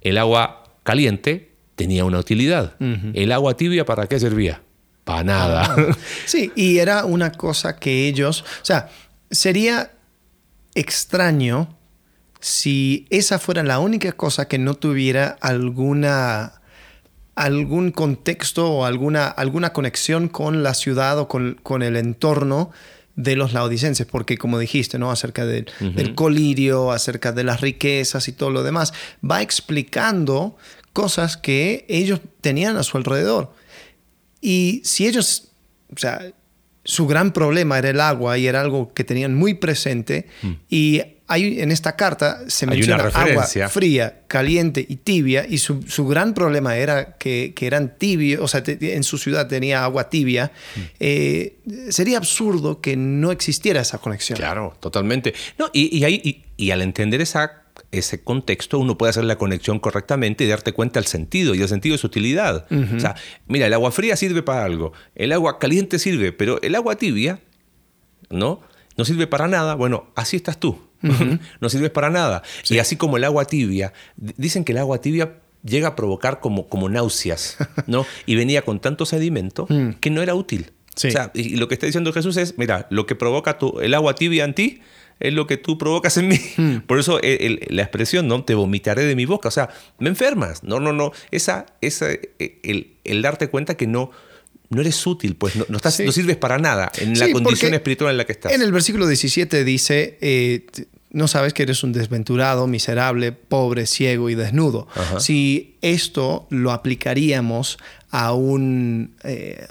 El 0.00 0.18
agua 0.18 0.64
caliente 0.82 1.52
tenía 1.74 2.04
una 2.04 2.18
utilidad. 2.18 2.74
El 2.80 3.32
agua 3.32 3.56
tibia, 3.56 3.84
¿para 3.84 4.06
qué 4.06 4.18
servía? 4.18 4.62
Para 5.04 5.24
nada. 5.24 5.76
Sí, 6.26 6.52
y 6.54 6.78
era 6.78 7.04
una 7.04 7.32
cosa 7.32 7.76
que 7.76 8.06
ellos, 8.06 8.42
o 8.62 8.64
sea, 8.64 8.90
sería 9.30 9.92
extraño 10.74 11.77
si 12.40 13.06
esa 13.10 13.38
fuera 13.38 13.62
la 13.62 13.78
única 13.78 14.12
cosa 14.12 14.48
que 14.48 14.58
no 14.58 14.74
tuviera 14.74 15.36
alguna 15.40 16.54
algún 17.34 17.92
contexto 17.92 18.68
o 18.68 18.84
alguna, 18.84 19.28
alguna 19.28 19.72
conexión 19.72 20.28
con 20.28 20.64
la 20.64 20.74
ciudad 20.74 21.18
o 21.20 21.28
con, 21.28 21.54
con 21.62 21.82
el 21.82 21.96
entorno 21.96 22.72
de 23.14 23.36
los 23.36 23.52
laodicenses, 23.52 24.06
porque 24.06 24.36
como 24.36 24.58
dijiste, 24.58 24.98
¿no? 24.98 25.10
Acerca 25.12 25.46
del, 25.46 25.66
del 25.80 26.16
colirio, 26.16 26.90
acerca 26.90 27.30
de 27.30 27.44
las 27.44 27.60
riquezas 27.60 28.26
y 28.26 28.32
todo 28.32 28.50
lo 28.50 28.64
demás, 28.64 28.92
va 29.28 29.40
explicando 29.40 30.56
cosas 30.92 31.36
que 31.36 31.84
ellos 31.88 32.20
tenían 32.40 32.76
a 32.76 32.82
su 32.82 32.96
alrededor. 32.96 33.52
Y 34.40 34.82
si 34.84 35.06
ellos, 35.06 35.48
o 35.94 35.98
sea, 35.98 36.32
su 36.84 37.06
gran 37.06 37.32
problema 37.32 37.78
era 37.78 37.90
el 37.90 38.00
agua 38.00 38.38
y 38.38 38.46
era 38.46 38.60
algo 38.60 38.92
que 38.94 39.04
tenían 39.04 39.34
muy 39.34 39.54
presente 39.54 40.26
y 40.68 41.02
hay, 41.28 41.60
en 41.60 41.70
esta 41.70 41.94
carta 41.94 42.40
se 42.48 42.64
Hay 42.64 42.70
menciona 42.78 43.02
agua 43.04 43.46
fría, 43.68 44.22
caliente 44.28 44.84
y 44.88 44.96
tibia 44.96 45.46
y 45.46 45.58
su, 45.58 45.82
su 45.82 46.06
gran 46.06 46.32
problema 46.34 46.76
era 46.76 47.16
que, 47.18 47.52
que 47.54 47.66
eran 47.66 47.96
tibios, 47.98 48.40
o 48.42 48.48
sea, 48.48 48.62
te- 48.62 48.96
en 48.96 49.04
su 49.04 49.18
ciudad 49.18 49.46
tenía 49.46 49.84
agua 49.84 50.08
tibia. 50.08 50.50
Eh, 50.98 51.58
sería 51.90 52.16
absurdo 52.18 52.80
que 52.80 52.96
no 52.96 53.30
existiera 53.30 53.80
esa 53.82 53.98
conexión. 53.98 54.38
Claro, 54.38 54.74
totalmente. 54.80 55.34
No, 55.58 55.70
y, 55.72 55.96
y 55.96 56.04
ahí, 56.04 56.20
y, 56.24 56.44
y 56.56 56.70
al 56.70 56.80
entender 56.82 57.20
esa, 57.20 57.62
ese 57.92 58.22
contexto, 58.22 58.78
uno 58.78 58.96
puede 58.96 59.10
hacer 59.10 59.24
la 59.24 59.36
conexión 59.36 59.78
correctamente 59.80 60.44
y 60.44 60.46
darte 60.46 60.72
cuenta 60.72 60.98
del 60.98 61.06
sentido, 61.06 61.54
y 61.54 61.60
el 61.62 61.68
sentido 61.68 61.94
es 61.94 62.04
utilidad. 62.04 62.66
O 62.96 63.00
sea, 63.00 63.14
mira, 63.46 63.66
el 63.66 63.74
agua 63.74 63.90
fría 63.92 64.16
sirve 64.16 64.42
para 64.42 64.64
algo, 64.64 64.92
el 65.14 65.32
agua 65.32 65.58
caliente 65.58 65.98
sirve, 65.98 66.32
pero 66.32 66.60
el 66.62 66.74
agua 66.74 66.96
tibia, 66.96 67.40
¿no? 68.30 68.60
No 68.96 69.04
sirve 69.04 69.26
para 69.26 69.46
nada. 69.46 69.74
Bueno, 69.74 70.10
así 70.16 70.36
estás 70.36 70.58
tú. 70.58 70.87
no 71.60 71.68
sirves 71.68 71.90
para 71.90 72.10
nada. 72.10 72.42
Y 72.68 72.78
así 72.78 72.96
como 72.96 73.16
el 73.16 73.24
agua 73.24 73.44
tibia, 73.46 73.92
dicen 74.16 74.64
que 74.64 74.72
el 74.72 74.78
agua 74.78 75.00
tibia 75.00 75.34
llega 75.64 75.88
a 75.88 75.96
provocar 75.96 76.40
como, 76.40 76.68
como 76.68 76.88
náuseas, 76.88 77.56
¿no? 77.86 78.06
Y 78.26 78.34
venía 78.36 78.62
con 78.62 78.80
tanto 78.80 79.06
sedimento 79.06 79.66
que 80.00 80.10
no 80.10 80.22
era 80.22 80.34
útil. 80.34 80.72
Sí. 80.94 81.08
O 81.08 81.10
sea, 81.12 81.30
y 81.34 81.56
lo 81.56 81.68
que 81.68 81.74
está 81.74 81.86
diciendo 81.86 82.12
Jesús 82.12 82.36
es, 82.36 82.58
mira, 82.58 82.86
lo 82.90 83.06
que 83.06 83.14
provoca 83.14 83.56
tu, 83.58 83.78
el 83.80 83.94
agua 83.94 84.14
tibia 84.16 84.44
en 84.44 84.54
ti 84.54 84.80
es 85.20 85.32
lo 85.32 85.46
que 85.46 85.56
tú 85.56 85.78
provocas 85.78 86.16
en 86.16 86.28
mí. 86.28 86.38
Por 86.86 86.98
eso 86.98 87.20
el- 87.20 87.60
el- 87.60 87.76
la 87.76 87.82
expresión, 87.82 88.26
¿no? 88.28 88.42
Te 88.44 88.54
vomitaré 88.54 89.04
de 89.04 89.14
mi 89.16 89.24
boca. 89.24 89.48
O 89.48 89.52
sea, 89.52 89.68
me 89.98 90.08
enfermas. 90.08 90.62
No, 90.64 90.80
no, 90.80 90.92
no. 90.92 91.12
Esa, 91.30 91.66
esa, 91.80 92.10
eh, 92.12 92.60
el, 92.62 92.94
el 93.04 93.22
darte 93.22 93.48
cuenta 93.48 93.76
que 93.76 93.86
no, 93.86 94.10
no 94.70 94.80
eres 94.80 95.06
útil, 95.06 95.34
pues 95.36 95.56
no, 95.56 95.64
no 95.68 95.76
estás, 95.76 95.94
Sí. 95.96 96.04
no 96.04 96.12
sirves 96.12 96.36
para 96.36 96.58
nada 96.58 96.90
en 96.98 97.18
la 97.18 97.26
Sí, 97.26 97.32
condición 97.32 97.72
espiritual 97.74 98.10
en 98.12 98.16
la 98.18 98.24
que 98.26 98.32
estás. 98.32 98.52
En 98.52 98.62
el 98.62 98.70
versículo 98.72 99.06
17 99.06 99.64
dice, 99.64 100.18
eh, 100.20 100.66
no 101.10 101.26
sabes 101.26 101.54
que 101.54 101.62
eres 101.62 101.82
un 101.82 101.92
desventurado, 101.94 102.66
miserable, 102.66 103.32
pobre, 103.32 103.86
ciego 103.86 104.28
y 104.28 104.34
desnudo. 104.34 104.86
Ajá. 104.94 105.20
Si 105.20 105.78
esto 105.80 106.46
lo 106.50 106.72
aplicaríamos 106.72 107.78
a 108.10 108.32
un... 108.34 109.16
eh, 109.24 109.66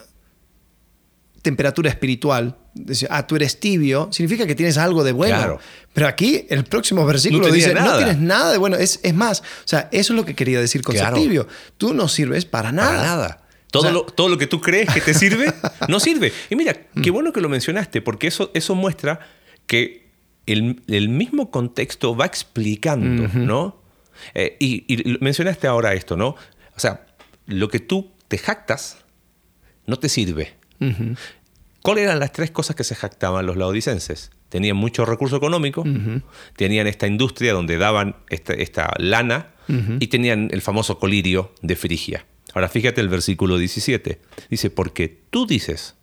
temperatura 1.41 1.89
espiritual, 1.89 2.57
decir, 2.73 3.07
ah, 3.11 3.25
tú 3.25 3.35
eres 3.37 3.59
tibio, 3.59 4.09
significa 4.11 4.45
que 4.45 4.55
tienes 4.55 4.77
algo 4.77 5.03
de 5.03 5.13
bueno. 5.13 5.35
Claro. 5.37 5.59
Pero 5.93 6.07
aquí 6.07 6.45
el 6.49 6.63
próximo 6.65 7.05
versículo 7.05 7.47
No 7.47 7.53
dice, 7.53 7.73
no 7.73 7.97
tienes 7.97 8.19
nada 8.19 8.51
de 8.51 8.57
bueno. 8.57 8.75
Es, 8.75 8.99
es 9.03 9.13
más, 9.15 9.39
o 9.41 9.43
sea, 9.67 9.87
eso 9.91 10.13
es 10.13 10.17
lo 10.17 10.25
que 10.25 10.35
quería 10.35 10.59
decir 10.59 10.81
con 10.81 10.95
ser 10.95 11.13
tibio. 11.13 11.47
Tú 11.77 11.93
no 11.93 12.07
sirves 12.09 12.45
para 12.45 12.71
nada. 12.71 12.89
Para 12.89 13.03
nada. 13.03 13.41
Todo, 13.79 13.79
O 13.79 13.83
sea- 13.83 13.91
lo, 13.91 14.01
todo 14.05 14.29
lo 14.29 14.37
que 14.37 14.47
tú 14.47 14.61
crees 14.61 14.89
que 14.93 15.01
te 15.01 15.13
sirve, 15.13 15.53
no 15.87 15.99
sirve. 15.99 16.31
Y 16.49 16.55
mira, 16.55 16.73
qué 17.03 17.11
bueno 17.11 17.31
que 17.33 17.41
lo 17.41 17.49
mencionaste, 17.49 18.01
porque 18.01 18.27
eso, 18.27 18.51
eso 18.53 18.75
muestra 18.75 19.19
que 19.65 20.07
el, 20.45 20.81
el 20.87 21.09
mismo 21.09 21.51
contexto 21.51 22.15
va 22.15 22.25
explicando, 22.25 23.27
¿no? 23.33 23.81
Eh, 24.33 24.55
y, 24.59 25.17
mencionaste 25.19 25.67
ahora 25.67 25.93
esto, 25.93 26.15
¿no? 26.17 26.29
O 26.75 26.79
sea, 26.79 27.05
lo 27.45 27.67
que 27.69 27.79
tú 27.79 28.11
te 28.27 28.37
jactas 28.37 28.97
no 29.85 29.97
te 29.97 30.09
sirve. 30.09 30.53
¿Cuáles 31.81 32.03
eran 32.05 32.19
las 32.19 32.31
tres 32.33 32.51
cosas 32.51 32.75
que 32.75 32.83
se 32.83 32.95
jactaban 32.95 33.45
los 33.45 33.55
laodicenses? 33.57 34.31
Tenían 34.49 34.77
mucho 34.77 35.05
recurso 35.05 35.35
económico, 35.37 35.83
tenían 36.55 36.87
esta 36.87 37.07
industria 37.07 37.53
donde 37.53 37.77
daban 37.77 38.15
esta, 38.29 38.53
esta 38.53 38.93
lana 38.97 39.51
y 39.99 40.07
tenían 40.07 40.49
el 40.51 40.61
famoso 40.61 40.97
colirio 40.99 41.51
de 41.61 41.75
Frigia. 41.75 42.25
Ahora 42.57 42.69
fíjate 42.69 43.01
el 43.01 43.07
versículo 43.07 43.59
17. 43.59 44.19
Dice, 44.49 44.71
porque 44.71 45.15
tú 45.29 45.45
dices, 45.45 45.93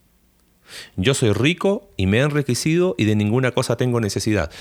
yo 0.94 1.12
soy 1.12 1.32
rico 1.32 1.90
y 1.96 2.06
me 2.06 2.18
he 2.18 2.20
enriquecido 2.20 2.94
y 2.96 3.06
de 3.06 3.16
ninguna 3.16 3.50
cosa 3.50 3.76
tengo 3.76 4.00
necesidad. 4.00 4.52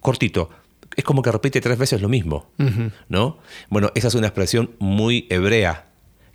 Cortito, 0.00 0.50
es 0.96 1.02
como 1.02 1.22
que 1.22 1.32
repite 1.32 1.62
tres 1.62 1.78
veces 1.78 2.02
lo 2.02 2.10
mismo, 2.10 2.50
¿no? 3.08 3.38
Bueno, 3.70 3.90
esa 3.94 4.08
es 4.08 4.14
una 4.16 4.26
expresión 4.26 4.72
muy 4.80 5.26
hebrea 5.30 5.86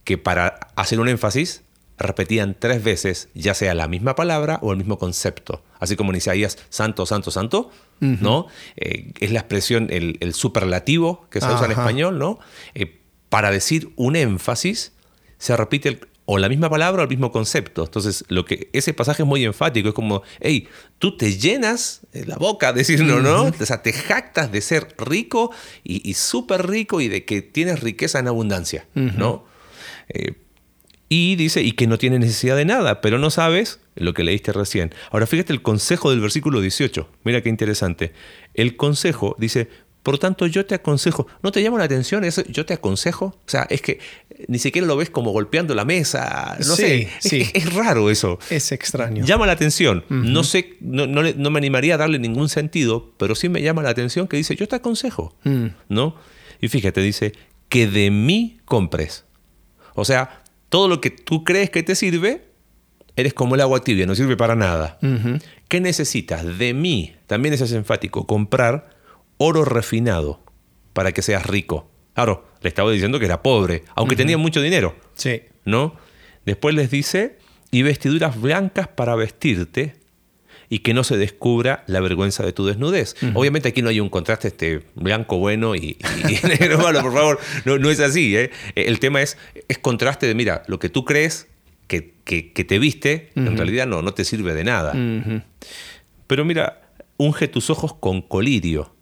que 0.05 0.17
para 0.17 0.71
hacer 0.75 0.99
un 0.99 1.07
énfasis 1.07 1.61
repetían 1.99 2.55
tres 2.57 2.83
veces 2.83 3.29
ya 3.35 3.53
sea 3.53 3.75
la 3.75 3.87
misma 3.87 4.15
palabra 4.15 4.57
o 4.63 4.71
el 4.71 4.79
mismo 4.79 4.97
concepto. 4.97 5.63
Así 5.79 5.95
como 5.95 6.13
en 6.13 6.17
Isaías, 6.17 6.57
santo, 6.69 7.05
santo, 7.05 7.29
santo, 7.29 7.69
¿no? 7.99 8.47
Eh, 8.75 9.13
es 9.19 9.31
la 9.31 9.41
expresión, 9.41 9.89
el, 9.91 10.17
el 10.19 10.33
superlativo 10.33 11.27
que 11.29 11.41
se 11.41 11.53
usa 11.53 11.65
en 11.65 11.73
español, 11.73 12.17
¿no? 12.17 12.39
Eh, 12.73 13.01
para 13.29 13.51
decir 13.51 13.91
un 13.97 14.15
énfasis 14.15 14.94
se 15.45 15.55
repite 15.57 15.89
el- 15.89 15.99
o 16.27 16.39
la 16.39 16.49
misma 16.49 16.71
palabra 16.71 17.01
o 17.01 17.03
el 17.03 17.09
mismo 17.09 17.31
concepto. 17.31 17.83
Entonces, 17.83 18.25
lo 18.29 18.45
que 18.45 18.69
ese 18.73 18.95
pasaje 18.95 19.21
es 19.21 19.27
muy 19.27 19.45
enfático. 19.45 19.89
Es 19.89 19.93
como, 19.93 20.23
hey, 20.41 20.67
tú 20.97 21.15
te 21.15 21.37
llenas 21.37 22.01
la 22.13 22.37
boca 22.37 22.73
de 22.73 22.79
decirlo, 22.79 23.21
¿no? 23.21 23.43
O 23.43 23.65
sea, 23.65 23.83
te 23.83 23.93
jactas 23.93 24.51
de 24.51 24.61
ser 24.61 24.87
rico 24.97 25.51
y, 25.83 26.01
y 26.09 26.15
súper 26.15 26.67
rico 26.67 26.99
y 26.99 27.09
de 27.09 27.25
que 27.25 27.43
tienes 27.43 27.81
riqueza 27.81 28.17
en 28.19 28.27
abundancia, 28.27 28.87
¿no? 28.95 29.45
Eh, 30.09 30.33
y 31.09 31.35
dice, 31.35 31.61
y 31.61 31.73
que 31.73 31.85
no 31.85 31.99
tiene 31.99 32.17
necesidad 32.17 32.55
de 32.57 32.65
nada, 32.65 32.99
pero 32.99 33.19
no 33.19 33.29
sabes 33.29 33.79
lo 33.93 34.15
que 34.15 34.23
leíste 34.23 34.51
recién. 34.51 34.93
Ahora 35.11 35.27
fíjate 35.27 35.53
el 35.53 35.61
consejo 35.61 36.09
del 36.09 36.19
versículo 36.21 36.59
18. 36.59 37.07
Mira 37.23 37.41
qué 37.41 37.49
interesante. 37.49 38.11
El 38.55 38.75
consejo 38.75 39.35
dice, 39.37 39.69
por 40.05 40.19
tanto 40.19 40.45
yo 40.45 40.67
te 40.67 40.75
aconsejo. 40.75 41.25
¿No 41.41 41.51
te 41.51 41.63
llama 41.63 41.79
la 41.79 41.85
atención 41.85 42.23
eso? 42.23 42.43
Yo 42.47 42.63
te 42.63 42.75
aconsejo. 42.75 43.25
O 43.25 43.43
sea, 43.47 43.65
es 43.71 43.81
que 43.81 43.99
ni 44.47 44.59
siquiera 44.59 44.85
lo 44.85 44.95
ves 44.95 45.09
como 45.09 45.31
golpeando 45.31 45.73
la 45.73 45.83
mesa. 45.83 46.55
No 46.59 46.63
Sí, 46.75 46.81
sé. 46.83 46.95
Es- 47.01 47.11
sí. 47.21 47.41
Es, 47.41 47.65
es 47.65 47.73
raro 47.73 48.11
eso. 48.11 48.37
Es 48.51 48.71
extraño. 48.71 49.25
Llama 49.25 49.47
la 49.47 49.53
atención. 49.53 50.05
No 50.09 50.43
sé, 50.43 50.75
no, 50.79 51.07
no 51.07 51.49
me 51.49 51.57
animaría 51.57 51.95
a 51.95 51.97
darle 51.97 52.19
ningún 52.19 52.49
sentido, 52.49 53.13
pero 53.17 53.33
sí 53.33 53.49
me 53.49 53.63
llama 53.63 53.81
la 53.81 53.89
atención 53.89 54.27
que 54.27 54.37
dice, 54.37 54.55
yo 54.55 54.67
te 54.67 54.75
aconsejo. 54.75 55.35
Mm. 55.43 55.65
¿No? 55.89 56.15
Y 56.61 56.67
fíjate, 56.67 57.01
dice, 57.01 57.33
que 57.67 57.87
de 57.87 58.11
mí 58.11 58.59
compres. 58.65 59.25
O 59.95 60.05
sea, 60.05 60.43
todo 60.69 60.87
lo 60.87 61.01
que 61.01 61.09
tú 61.09 61.43
crees 61.43 61.71
que 61.71 61.81
te 61.81 61.95
sirve, 61.95 62.45
eres 63.15 63.33
como 63.33 63.55
el 63.55 63.61
agua 63.61 63.81
tibia, 63.81 64.05
no 64.05 64.13
sirve 64.13 64.37
para 64.37 64.55
nada. 64.55 64.99
¿Qué 65.67 65.81
necesitas? 65.81 66.59
De 66.59 66.75
mí, 66.75 67.15
también 67.25 67.53
eso 67.55 67.65
es 67.65 67.71
enfático, 67.71 68.27
comprar 68.27 68.94
oro 69.37 69.65
refinado 69.65 70.41
para 70.93 71.11
que 71.11 71.21
seas 71.21 71.45
rico. 71.45 71.89
Claro, 72.13 72.47
le 72.61 72.69
estaba 72.69 72.91
diciendo 72.91 73.19
que 73.19 73.25
era 73.25 73.41
pobre, 73.43 73.83
aunque 73.95 74.15
tenía 74.15 74.37
mucho 74.37 74.61
dinero. 74.61 74.95
Sí. 75.15 75.41
¿no? 75.65 75.95
Después 76.45 76.75
les 76.75 76.89
dice, 76.91 77.37
y 77.71 77.81
vestiduras 77.81 78.39
blancas 78.39 78.87
para 78.87 79.15
vestirte 79.15 79.95
y 80.69 80.79
que 80.79 80.93
no 80.93 81.03
se 81.03 81.17
descubra 81.17 81.83
la 81.87 81.99
vergüenza 81.99 82.43
de 82.45 82.53
tu 82.53 82.65
desnudez. 82.65 83.15
Obviamente 83.33 83.69
aquí 83.69 83.81
no 83.81 83.89
hay 83.89 83.99
un 83.99 84.09
contraste 84.09 84.47
este 84.47 84.81
blanco 84.95 85.37
bueno 85.37 85.75
y, 85.75 85.97
y 86.29 86.47
negro 86.47 86.77
malo, 86.79 87.01
por 87.01 87.13
favor, 87.13 87.39
no, 87.65 87.77
no 87.77 87.89
es 87.91 87.99
así. 87.99 88.35
¿eh? 88.37 88.51
El 88.75 88.99
tema 88.99 89.21
es, 89.21 89.37
es 89.67 89.77
contraste 89.77 90.25
de, 90.27 90.33
mira, 90.35 90.63
lo 90.67 90.79
que 90.79 90.89
tú 90.89 91.03
crees 91.05 91.47
que, 91.87 92.13
que- 92.23 92.51
que 92.53 92.63
te 92.63 92.79
viste, 92.79 93.29
en 93.35 93.57
realidad 93.57 93.85
no, 93.85 94.01
no 94.01 94.13
te 94.15 94.23
sirve 94.23 94.53
de 94.55 94.63
nada. 94.63 94.93
Pero 96.27 96.45
mira, 96.45 96.81
unge 97.17 97.47
tus 97.47 97.69
ojos 97.69 97.93
con 97.93 98.21
colirio. 98.21 98.94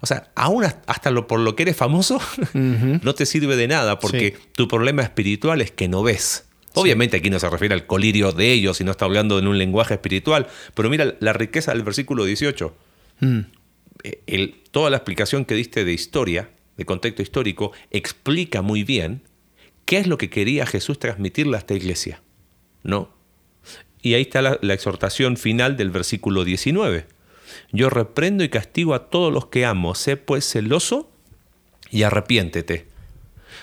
O 0.00 0.06
sea, 0.06 0.30
aún 0.34 0.64
has- 0.64 0.76
hasta 0.86 1.10
lo, 1.10 1.26
por 1.26 1.40
lo 1.40 1.56
que 1.56 1.64
eres 1.64 1.76
famoso, 1.76 2.20
no 2.54 3.14
te 3.14 3.26
sirve 3.26 3.56
de 3.56 3.68
nada, 3.68 3.98
porque 3.98 4.34
Sí. 4.36 4.48
tu 4.56 4.68
problema 4.68 5.02
espiritual 5.02 5.60
es 5.60 5.70
que 5.70 5.88
no 5.88 6.02
ves. 6.02 6.46
Obviamente 6.74 7.16
aquí 7.18 7.30
no 7.30 7.38
se 7.38 7.48
refiere 7.48 7.74
al 7.74 7.86
colirio 7.86 8.32
de 8.32 8.50
ellos, 8.52 8.78
sino 8.78 8.90
está 8.90 9.04
hablando 9.04 9.38
en 9.38 9.46
un 9.46 9.58
lenguaje 9.58 9.94
espiritual. 9.94 10.48
Pero 10.74 10.90
mira 10.90 11.14
la 11.20 11.32
riqueza 11.32 11.72
del 11.72 11.82
versículo 11.84 12.24
18. 12.24 12.74
Mm. 13.20 13.40
El- 14.26 14.56
toda 14.72 14.90
la 14.90 14.96
explicación 14.96 15.44
que 15.44 15.54
diste 15.54 15.84
de 15.84 15.92
historia 15.92 16.50
de 16.76 16.84
contexto 16.84 17.22
histórico, 17.22 17.70
explica 17.92 18.60
muy 18.60 18.82
bien 18.82 19.22
qué 19.84 19.98
es 19.98 20.08
lo 20.08 20.18
que 20.18 20.28
quería 20.30 20.66
Jesús 20.66 20.98
transmitirle 20.98 21.54
a 21.54 21.60
esta 21.60 21.74
iglesia. 21.74 22.20
¿No? 22.82 23.14
Y 24.02 24.14
ahí 24.14 24.22
está 24.22 24.42
la, 24.42 24.58
la 24.60 24.74
exhortación 24.74 25.36
final 25.36 25.76
del 25.76 25.90
versículo 25.90 26.44
19. 26.44 27.06
Yo 27.72 27.90
reprendo 27.90 28.44
y 28.44 28.48
castigo 28.48 28.94
a 28.94 29.08
todos 29.10 29.32
los 29.32 29.46
que 29.46 29.64
amo, 29.64 29.94
sé 29.94 30.16
pues 30.16 30.48
celoso 30.48 31.10
y 31.90 32.02
arrepiéntete. 32.02 32.86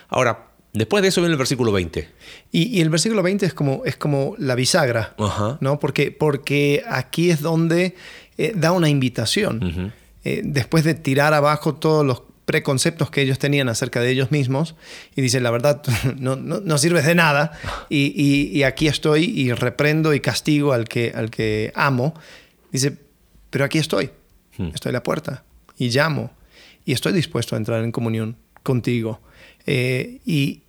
Ahora, 0.09 0.47
después 0.73 1.01
de 1.01 1.09
eso 1.09 1.21
viene 1.21 1.33
el 1.33 1.37
versículo 1.37 1.71
20. 1.71 2.09
Y, 2.51 2.63
y 2.77 2.81
el 2.81 2.89
versículo 2.89 3.23
20 3.23 3.45
es 3.45 3.53
como, 3.53 3.83
es 3.85 3.95
como 3.97 4.35
la 4.37 4.55
bisagra. 4.55 5.13
¿no? 5.61 5.79
Porque, 5.79 6.11
porque 6.11 6.83
aquí 6.87 7.29
es 7.31 7.41
donde 7.41 7.95
eh, 8.37 8.53
da 8.55 8.71
una 8.71 8.89
invitación. 8.89 9.93
Eh, 10.23 10.41
después 10.43 10.83
de 10.83 10.93
tirar 10.93 11.33
abajo 11.33 11.75
todos 11.75 12.05
los 12.05 12.23
preconceptos 12.45 13.09
que 13.11 13.21
ellos 13.21 13.39
tenían 13.39 13.69
acerca 13.69 14.01
de 14.01 14.09
ellos 14.11 14.31
mismos, 14.31 14.75
y 15.15 15.21
dice, 15.21 15.39
la 15.39 15.51
verdad, 15.51 15.81
no, 16.19 16.35
no, 16.35 16.59
no 16.59 16.77
sirves 16.77 17.05
de 17.05 17.15
nada, 17.15 17.53
y, 17.89 18.13
y- 18.15 18.57
y 18.57 18.63
aquí 18.63 18.87
estoy 18.87 19.23
y 19.25 19.53
reprendo 19.53 20.13
y 20.13 20.19
castigo 20.19 20.73
al 20.73 20.87
que, 20.89 21.11
al 21.15 21.29
que 21.31 21.71
amo. 21.75 22.13
Dice, 22.71 22.97
pero 23.51 23.63
aquí 23.65 23.77
estoy, 23.77 24.09
Hmm. 24.57 24.71
estoy 24.73 24.89
a 24.89 24.93
la 24.93 25.03
puerta, 25.03 25.43
y 25.77 25.89
llamo, 25.91 26.31
y 26.85 26.91
estoy 26.93 27.13
dispuesto 27.13 27.55
a 27.55 27.57
entrar 27.59 27.83
en 27.83 27.91
comunión 27.91 28.35
contigo. 28.63 29.21
Eh, 29.67 30.19
y 30.25 30.63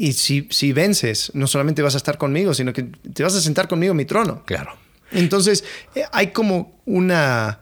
y 0.00 0.12
si, 0.12 0.46
si 0.50 0.72
vences, 0.72 1.32
no 1.34 1.46
solamente 1.48 1.82
vas 1.82 1.94
a 1.94 1.96
estar 1.98 2.18
conmigo, 2.18 2.54
sino 2.54 2.72
que 2.72 2.84
te 2.84 3.22
vas 3.24 3.34
a 3.34 3.40
sentar 3.40 3.66
conmigo 3.66 3.90
en 3.90 3.96
mi 3.96 4.04
trono. 4.04 4.44
Claro. 4.46 4.70
Entonces, 5.10 5.64
eh, 5.96 6.04
hay 6.12 6.28
como 6.28 6.80
una. 6.84 7.60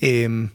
eh, 0.00 0.48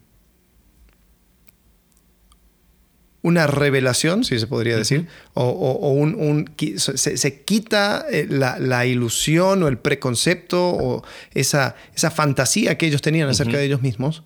una 3.23 3.47
revelación, 3.47 4.23
si 4.25 4.37
se 4.37 4.45
podría 4.47 4.77
decir, 4.77 5.07
o, 5.33 5.43
o- 5.45 5.79
o 5.79 5.89
un, 5.93 6.51
se, 6.77 7.17
se 7.17 7.41
quita 7.43 8.05
eh, 8.11 8.27
la, 8.29 8.59
la 8.59 8.85
ilusión 8.85 9.63
o 9.63 9.67
el 9.69 9.77
preconcepto 9.79 10.61
o 10.69 11.03
esa, 11.33 11.75
esa 11.95 12.11
fantasía 12.11 12.77
que 12.77 12.85
ellos 12.85 13.01
tenían 13.01 13.27
acerca 13.29 13.57
de 13.57 13.65
ellos 13.65 13.81
mismos, 13.81 14.23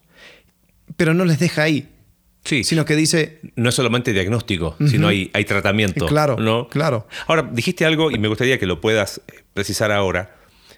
pero 0.98 1.14
no 1.14 1.24
les 1.26 1.40
deja 1.40 1.64
ahí, 1.64 1.88
Sí, 2.44 2.64
sino 2.64 2.86
que 2.86 2.96
dice, 2.96 3.40
no 3.58 3.68
es 3.70 3.76
solamente 3.76 4.14
diagnóstico, 4.14 4.78
sino 4.88 5.10
hay, 5.10 5.30
hay 5.34 5.44
tratamiento. 5.44 6.06
Eh, 6.06 6.08
claro, 6.08 6.38
¿no? 6.40 6.70
claro. 6.70 7.06
Ahora, 7.28 7.50
dijiste 7.52 7.84
algo 7.86 8.10
y 8.10 8.18
me 8.20 8.30
gustaría 8.30 8.58
que 8.58 8.66
lo 8.66 8.80
puedas 8.80 9.20
eh, 9.28 9.44
precisar 9.54 9.92
ahora, 9.92 10.34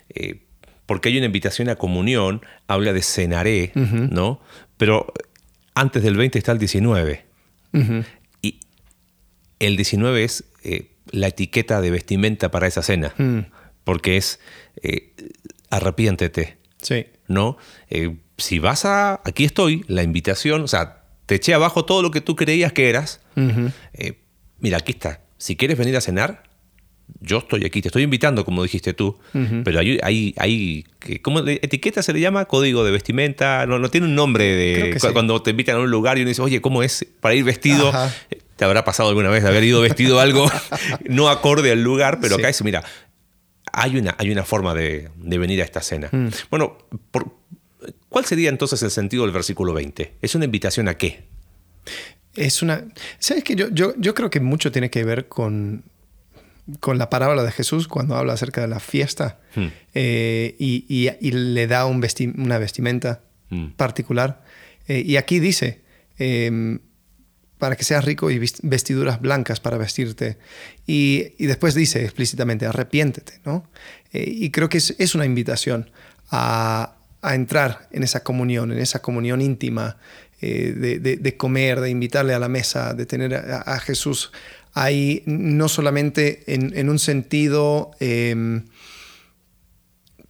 eh, 0.10 0.42
porque 0.88 1.10
hay 1.10 1.18
una 1.18 1.28
invitación 1.28 1.70
a 1.70 1.76
comunión, 1.76 2.42
habla 2.68 2.92
de 2.92 3.04
cenaré, 3.04 3.72
¿no? 3.76 4.42
Pero 4.78 5.14
antes 5.76 6.02
del 6.02 6.18
20 6.18 6.40
está 6.40 6.54
el 6.54 6.58
19. 6.58 7.26
Y 8.42 8.60
el 9.60 9.76
19 9.76 10.24
es 10.24 10.46
eh, 10.64 10.92
la 11.12 11.28
etiqueta 11.28 11.82
de 11.82 11.92
vestimenta 11.92 12.50
para 12.52 12.68
esa 12.68 12.82
cena, 12.82 13.14
Mm. 13.18 13.40
porque 13.84 14.18
es 14.18 14.40
eh, 14.82 15.14
arrepiéntete, 15.70 16.58
sí, 16.82 17.06
¿no? 17.28 17.58
Eh, 17.90 18.18
si 18.38 18.60
vas 18.60 18.86
a, 18.86 19.22
aquí 19.26 19.44
estoy, 19.46 19.84
la 19.88 20.04
invitación, 20.04 20.62
o 20.64 20.68
sea, 20.68 21.04
te 21.26 21.36
eché 21.36 21.54
abajo 21.54 21.86
todo 21.86 22.02
lo 22.02 22.12
que 22.12 22.22
tú 22.22 22.36
creías 22.36 22.74
que 22.74 22.90
eras. 22.90 23.20
Eh, 23.94 24.20
mira, 24.60 24.78
aquí 24.78 24.94
está. 24.94 25.22
Si 25.38 25.56
quieres 25.56 25.78
venir 25.78 25.96
a 25.98 26.02
cenar, 26.02 26.44
yo 27.22 27.40
estoy 27.40 27.66
aquí. 27.66 27.82
Te 27.82 27.88
estoy 27.90 28.04
invitando, 28.04 28.46
como 28.46 28.64
dijiste 28.64 28.94
tú. 28.94 29.18
Pero 29.64 29.80
hay, 29.80 30.00
hay, 30.04 30.34
hay 30.38 30.86
que- 31.00 31.22
¿cómo 31.22 31.40
etiqueta 31.48 32.02
se 32.04 32.14
le 32.14 32.20
llama? 32.20 32.46
Código 32.46 32.84
de 32.84 32.92
vestimenta. 32.92 33.66
No, 33.66 33.80
no 33.80 33.90
tiene 33.90 34.08
un 34.08 34.16
nombre 34.16 34.44
de 34.46 34.74
Creo 34.76 34.94
que 34.94 35.00
cu- 35.00 35.08
sí. 35.08 35.14
cuando 35.14 35.42
te 35.42 35.52
invitan 35.52 35.76
a 35.76 35.80
un 35.80 35.90
lugar 35.92 36.18
y 36.18 36.22
uno 36.22 36.30
dice, 36.30 36.42
oye, 36.42 36.62
¿cómo 36.62 36.84
es 36.84 37.06
para 37.20 37.36
ir 37.36 37.44
vestido? 37.44 37.90
Ajá. 37.90 38.14
Te 38.56 38.66
habrá 38.66 38.84
pasado 38.84 39.10
alguna 39.10 39.30
vez 39.30 39.44
de 39.44 39.50
haber 39.50 39.64
ido 39.64 39.80
vestido 39.82 40.20
algo 40.20 40.46
no 41.10 41.30
acorde 41.30 41.72
al 41.72 41.82
lugar, 41.82 42.20
pero 42.22 42.36
Sí. 42.36 42.42
acá 42.42 42.50
es, 42.50 42.62
mira, 42.64 42.84
hay 43.72 43.98
una, 43.98 44.16
hay 44.18 44.32
una 44.32 44.44
forma 44.44 44.74
de, 44.74 45.10
de 45.16 45.38
venir 45.38 45.62
a 45.62 45.64
esta 45.64 45.82
cena. 45.82 46.10
Mm. 46.12 46.28
Bueno, 46.50 46.78
por- 47.12 47.34
¿cuál 48.10 48.26
sería 48.26 48.50
entonces 48.50 48.82
el 48.84 48.92
sentido 48.92 49.24
del 49.24 49.32
versículo 49.32 49.74
20? 49.74 50.16
¿Es 50.22 50.36
una 50.36 50.44
invitación 50.46 50.88
a 50.90 50.96
qué? 50.98 51.24
Es 52.36 52.62
una. 52.62 52.84
¿Sabes 53.18 53.44
qué? 53.44 53.56
Yo, 53.56 53.70
yo, 53.70 53.94
yo 53.98 54.14
creo 54.14 54.30
que 54.30 54.40
mucho 54.40 54.72
tiene 54.72 54.90
que 54.90 55.04
ver 55.04 55.28
con, 55.28 55.84
con 56.80 56.98
la 56.98 57.10
parábola 57.10 57.44
de 57.44 57.52
Jesús 57.52 57.88
cuando 57.88 58.16
habla 58.16 58.34
acerca 58.34 58.62
de 58.62 58.68
la 58.68 58.80
fiesta 58.80 59.40
Hmm. 59.56 59.68
eh, 59.96 60.56
y, 60.60 60.86
y- 60.88 61.10
y 61.28 61.32
le 61.32 61.68
da 61.68 61.86
un 61.86 62.02
vesti- 62.02 62.34
una 62.38 62.58
vestimenta 62.58 63.22
Hmm. 63.50 63.70
particular. 63.76 64.44
Eh, 64.88 65.02
y 65.06 65.16
aquí 65.18 65.40
dice: 65.40 65.82
em, 66.18 66.80
para 67.58 67.76
que 67.76 67.84
seas 67.84 68.06
rico 68.06 68.32
y 68.32 68.40
vestiduras 68.62 69.20
blancas 69.22 69.60
para 69.60 69.78
vestirte. 69.78 70.38
Y, 70.88 71.34
y 71.38 71.46
después 71.48 71.74
dice 71.76 72.04
explícitamente: 72.04 72.66
arrepiéntete, 72.66 73.40
¿no? 73.46 73.68
Eh, 74.14 74.24
y 74.28 74.50
creo 74.52 74.70
que 74.70 74.78
es, 74.78 74.96
es 75.00 75.16
una 75.16 75.26
invitación 75.26 75.90
a, 76.32 76.96
a 77.22 77.36
entrar 77.36 77.88
en 77.92 78.04
esa 78.04 78.24
comunión, 78.24 78.72
en 78.72 78.80
esa 78.80 79.02
comunión 79.02 79.42
íntima, 79.42 79.98
de, 80.42 81.00
de- 81.00 81.18
de 81.18 81.36
comer, 81.38 81.82
de 81.82 81.90
invitarle 81.90 82.34
a 82.34 82.40
la 82.40 82.48
mesa, 82.48 82.94
de 82.94 83.06
tener 83.06 83.34
a, 83.36 83.58
a 83.62 83.80
Jesús 83.82 84.32
ahí, 84.74 85.24
no 85.26 85.68
solamente 85.70 86.44
en, 86.54 86.78
en 86.78 86.90
un 86.90 87.00
sentido 87.00 87.92
em, 88.00 88.66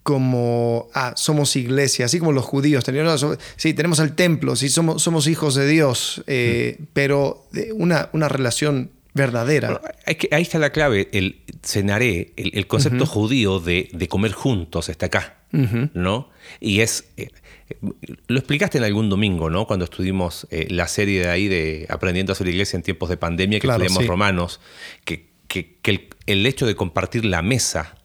como, 0.03 0.87
ah, 0.93 1.13
somos 1.15 1.55
iglesia, 1.55 2.05
así 2.05 2.19
como 2.19 2.31
los 2.31 2.45
judíos, 2.45 2.83
so- 3.17 3.37
sí, 3.57 3.73
tenemos 3.73 3.99
el 3.99 4.13
templo, 4.15 4.55
sí, 4.55 4.69
somos, 4.69 5.03
somos 5.03 5.27
hijos 5.27 5.55
de 5.55 5.67
Dios, 5.67 6.23
eh, 6.25 6.79
pero 6.93 7.47
de 7.51 7.71
una, 7.73 8.09
una 8.13 8.27
relación 8.29 8.91
verdadera. 9.13 9.71
Bueno, 9.71 9.87
hay 10.05 10.15
que- 10.15 10.29
ahí 10.31 10.41
está 10.41 10.57
la 10.57 10.71
clave, 10.71 11.09
el 11.11 11.41
cenaré, 11.63 12.33
el, 12.37 12.51
el 12.55 12.65
concepto 12.67 13.05
judío 13.05 13.59
de, 13.59 13.89
de 13.93 14.07
comer 14.07 14.31
juntos 14.31 14.89
está 14.89 15.07
acá, 15.07 15.37
¿no? 15.93 16.29
Y 16.59 16.79
es, 16.81 17.05
eh, 17.17 17.27
lo 18.27 18.37
explicaste 18.37 18.77
en 18.77 18.83
algún 18.83 19.09
domingo, 19.09 19.49
¿no? 19.49 19.65
Cuando 19.67 19.85
estuvimos 19.85 20.47
eh, 20.51 20.67
la 20.69 20.87
serie 20.87 21.21
de 21.21 21.29
ahí 21.29 21.47
de 21.47 21.85
Aprendiendo 21.89 22.31
a 22.31 22.33
hacer 22.33 22.47
iglesia 22.47 22.77
en 22.77 22.83
tiempos 22.83 23.09
de 23.09 23.17
pandemia, 23.17 23.59
que 23.59 23.67
Claro, 23.67 23.83
estudiamos 23.83 24.03
sí. 24.03 24.07
Romanos, 24.07 24.59
que, 25.05 25.29
que- 25.47 25.77
que 25.81 25.91
el, 25.91 26.07
el 26.25 26.45
hecho 26.45 26.65
de 26.65 26.75
compartir 26.75 27.25
la 27.25 27.41
mesa 27.41 27.95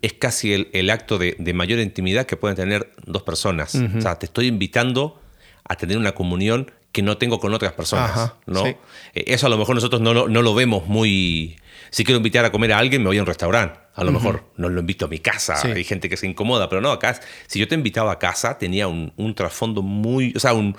es 0.00 0.12
casi 0.14 0.52
el, 0.52 0.68
el 0.72 0.90
acto 0.90 1.18
de, 1.18 1.36
de 1.38 1.54
mayor 1.54 1.78
intimidad 1.78 2.26
que 2.26 2.36
pueden 2.36 2.56
tener 2.56 2.90
dos 3.06 3.22
personas. 3.22 3.76
O 3.76 4.00
sea, 4.00 4.18
te 4.18 4.26
estoy 4.26 4.48
invitando 4.48 5.22
a 5.62 5.76
tener 5.76 5.96
una 5.98 6.12
comunión 6.12 6.72
que 6.90 7.00
no 7.02 7.16
tengo 7.16 7.38
con 7.38 7.54
otras 7.54 7.72
personas, 7.72 8.10
Ajá, 8.10 8.36
¿no? 8.46 8.64
sí. 8.64 8.74
Eh, 9.14 9.24
Eso 9.28 9.46
a 9.46 9.50
lo 9.50 9.56
mejor 9.58 9.76
nosotros 9.76 10.00
no 10.00 10.12
lo 10.26 10.54
vemos 10.56 10.88
muy... 10.88 11.56
Si 11.90 12.02
quiero 12.04 12.16
invitar 12.16 12.44
a 12.44 12.50
comer 12.50 12.72
a 12.72 12.78
alguien, 12.78 13.02
me 13.02 13.06
voy 13.08 13.18
a 13.18 13.20
un 13.20 13.26
restaurante. 13.26 13.78
A 13.94 14.04
lo 14.04 14.12
mejor 14.12 14.44
no 14.56 14.68
lo 14.68 14.80
invito 14.80 15.04
a 15.04 15.08
mi 15.08 15.18
casa. 15.18 15.56
Sí. 15.56 15.68
Hay 15.68 15.84
gente 15.84 16.08
que 16.08 16.16
se 16.16 16.26
incomoda, 16.26 16.68
pero 16.68 16.80
no, 16.80 16.90
acá, 16.90 17.20
si 17.46 17.58
yo 17.58 17.68
te 17.68 17.74
invitaba 17.74 18.12
a 18.12 18.18
casa, 18.18 18.56
tenía 18.58 18.88
un, 18.88 19.12
un 19.16 19.34
trasfondo 19.34 19.82
muy... 19.82 20.32
O 20.34 20.40
sea, 20.40 20.54
un, 20.54 20.76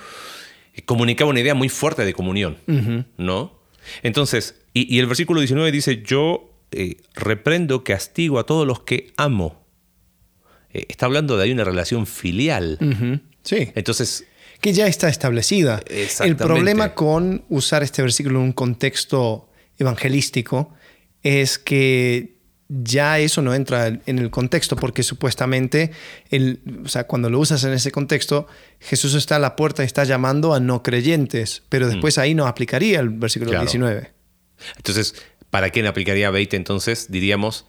comunicaba 0.85 1.29
una 1.29 1.39
idea 1.39 1.53
muy 1.53 1.69
fuerte 1.69 2.05
de 2.05 2.13
comunión, 2.13 2.57
¿no? 3.17 3.59
Entonces, 4.01 4.61
y, 4.73 4.93
y 4.95 4.99
el 4.99 5.05
versículo 5.05 5.41
19 5.41 5.71
dice, 5.71 6.01
yo 6.01 6.53
eh, 6.75 6.97
reprendo, 7.13 7.83
castigo 7.83 8.39
a 8.39 8.45
todos 8.45 8.65
los 8.65 8.81
que 8.81 9.13
amo. 9.17 9.63
Eh, 10.73 10.85
está 10.89 11.05
hablando 11.05 11.37
de 11.37 11.43
ahí 11.43 11.51
una 11.51 11.63
relación 11.63 12.07
filial. 12.07 12.79
Sí. 13.43 13.71
Entonces, 13.75 14.25
que 14.59 14.73
ya 14.73 14.87
está 14.87 15.07
establecida. 15.07 15.83
El 16.19 16.35
problema 16.35 16.95
con 16.95 17.45
usar 17.49 17.83
este 17.83 18.01
versículo 18.01 18.39
en 18.39 18.45
un 18.45 18.53
contexto 18.53 19.49
evangelístico 19.77 20.73
es 21.21 21.59
que 21.59 22.32
ya 22.69 23.19
eso 23.19 23.41
no 23.41 23.53
entra 23.53 23.87
en 23.87 24.19
el 24.19 24.29
contexto 24.29 24.75
porque 24.75 25.03
supuestamente, 25.03 25.91
el, 26.29 26.61
o 26.85 26.87
sea, 26.87 27.05
cuando 27.05 27.29
lo 27.29 27.39
usas 27.39 27.63
en 27.63 27.73
ese 27.73 27.91
contexto, 27.91 28.47
Jesús 28.79 29.13
está 29.15 29.35
a 29.35 29.39
la 29.39 29.55
puerta 29.55 29.83
y 29.83 29.85
está 29.85 30.03
llamando 30.03 30.53
a 30.53 30.59
no 30.59 30.81
creyentes, 30.81 31.63
pero 31.69 31.87
después 31.87 32.17
ahí 32.17 32.33
no 32.33 32.47
aplicaría 32.47 32.99
el 32.99 33.09
versículo 33.09 33.51
Claro. 33.51 33.65
19. 33.65 34.11
Entonces, 34.77 35.15
¿para 35.49 35.69
quién 35.69 35.85
aplicaría 35.85 36.31
20? 36.31 36.55
Entonces, 36.55 37.11
diríamos, 37.11 37.67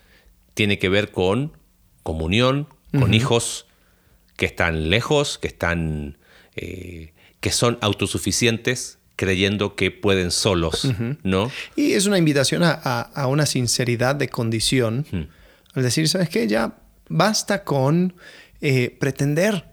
tiene 0.55 0.79
que 0.79 0.89
ver 0.89 1.11
con 1.11 1.57
comunión, 2.03 2.69
con 2.93 3.13
hijos 3.13 3.67
que 4.37 4.47
están 4.47 4.91
lejos, 4.91 5.39
que 5.39 5.49
están, 5.49 6.19
eh, 6.55 7.13
que 7.41 7.51
son 7.51 7.79
autosuficientes, 7.81 8.99
creyendo 9.17 9.77
que 9.77 9.91
pueden 9.91 10.31
solos, 10.31 10.89
¿no? 11.23 11.51
Y 11.77 11.93
es 11.93 12.07
una 12.07 12.19
invitación 12.19 12.63
a, 12.63 12.73
a- 12.83 13.01
a 13.15 13.27
una 13.29 13.47
sinceridad 13.47 14.15
de 14.17 14.29
condición. 14.29 15.07
Al 15.75 15.83
decir, 15.83 16.09
¿sabes 16.09 16.29
qué? 16.29 16.47
Ya 16.47 16.77
basta 17.09 17.65
con 17.65 18.15
eh, 18.61 18.97
pretender, 18.99 19.65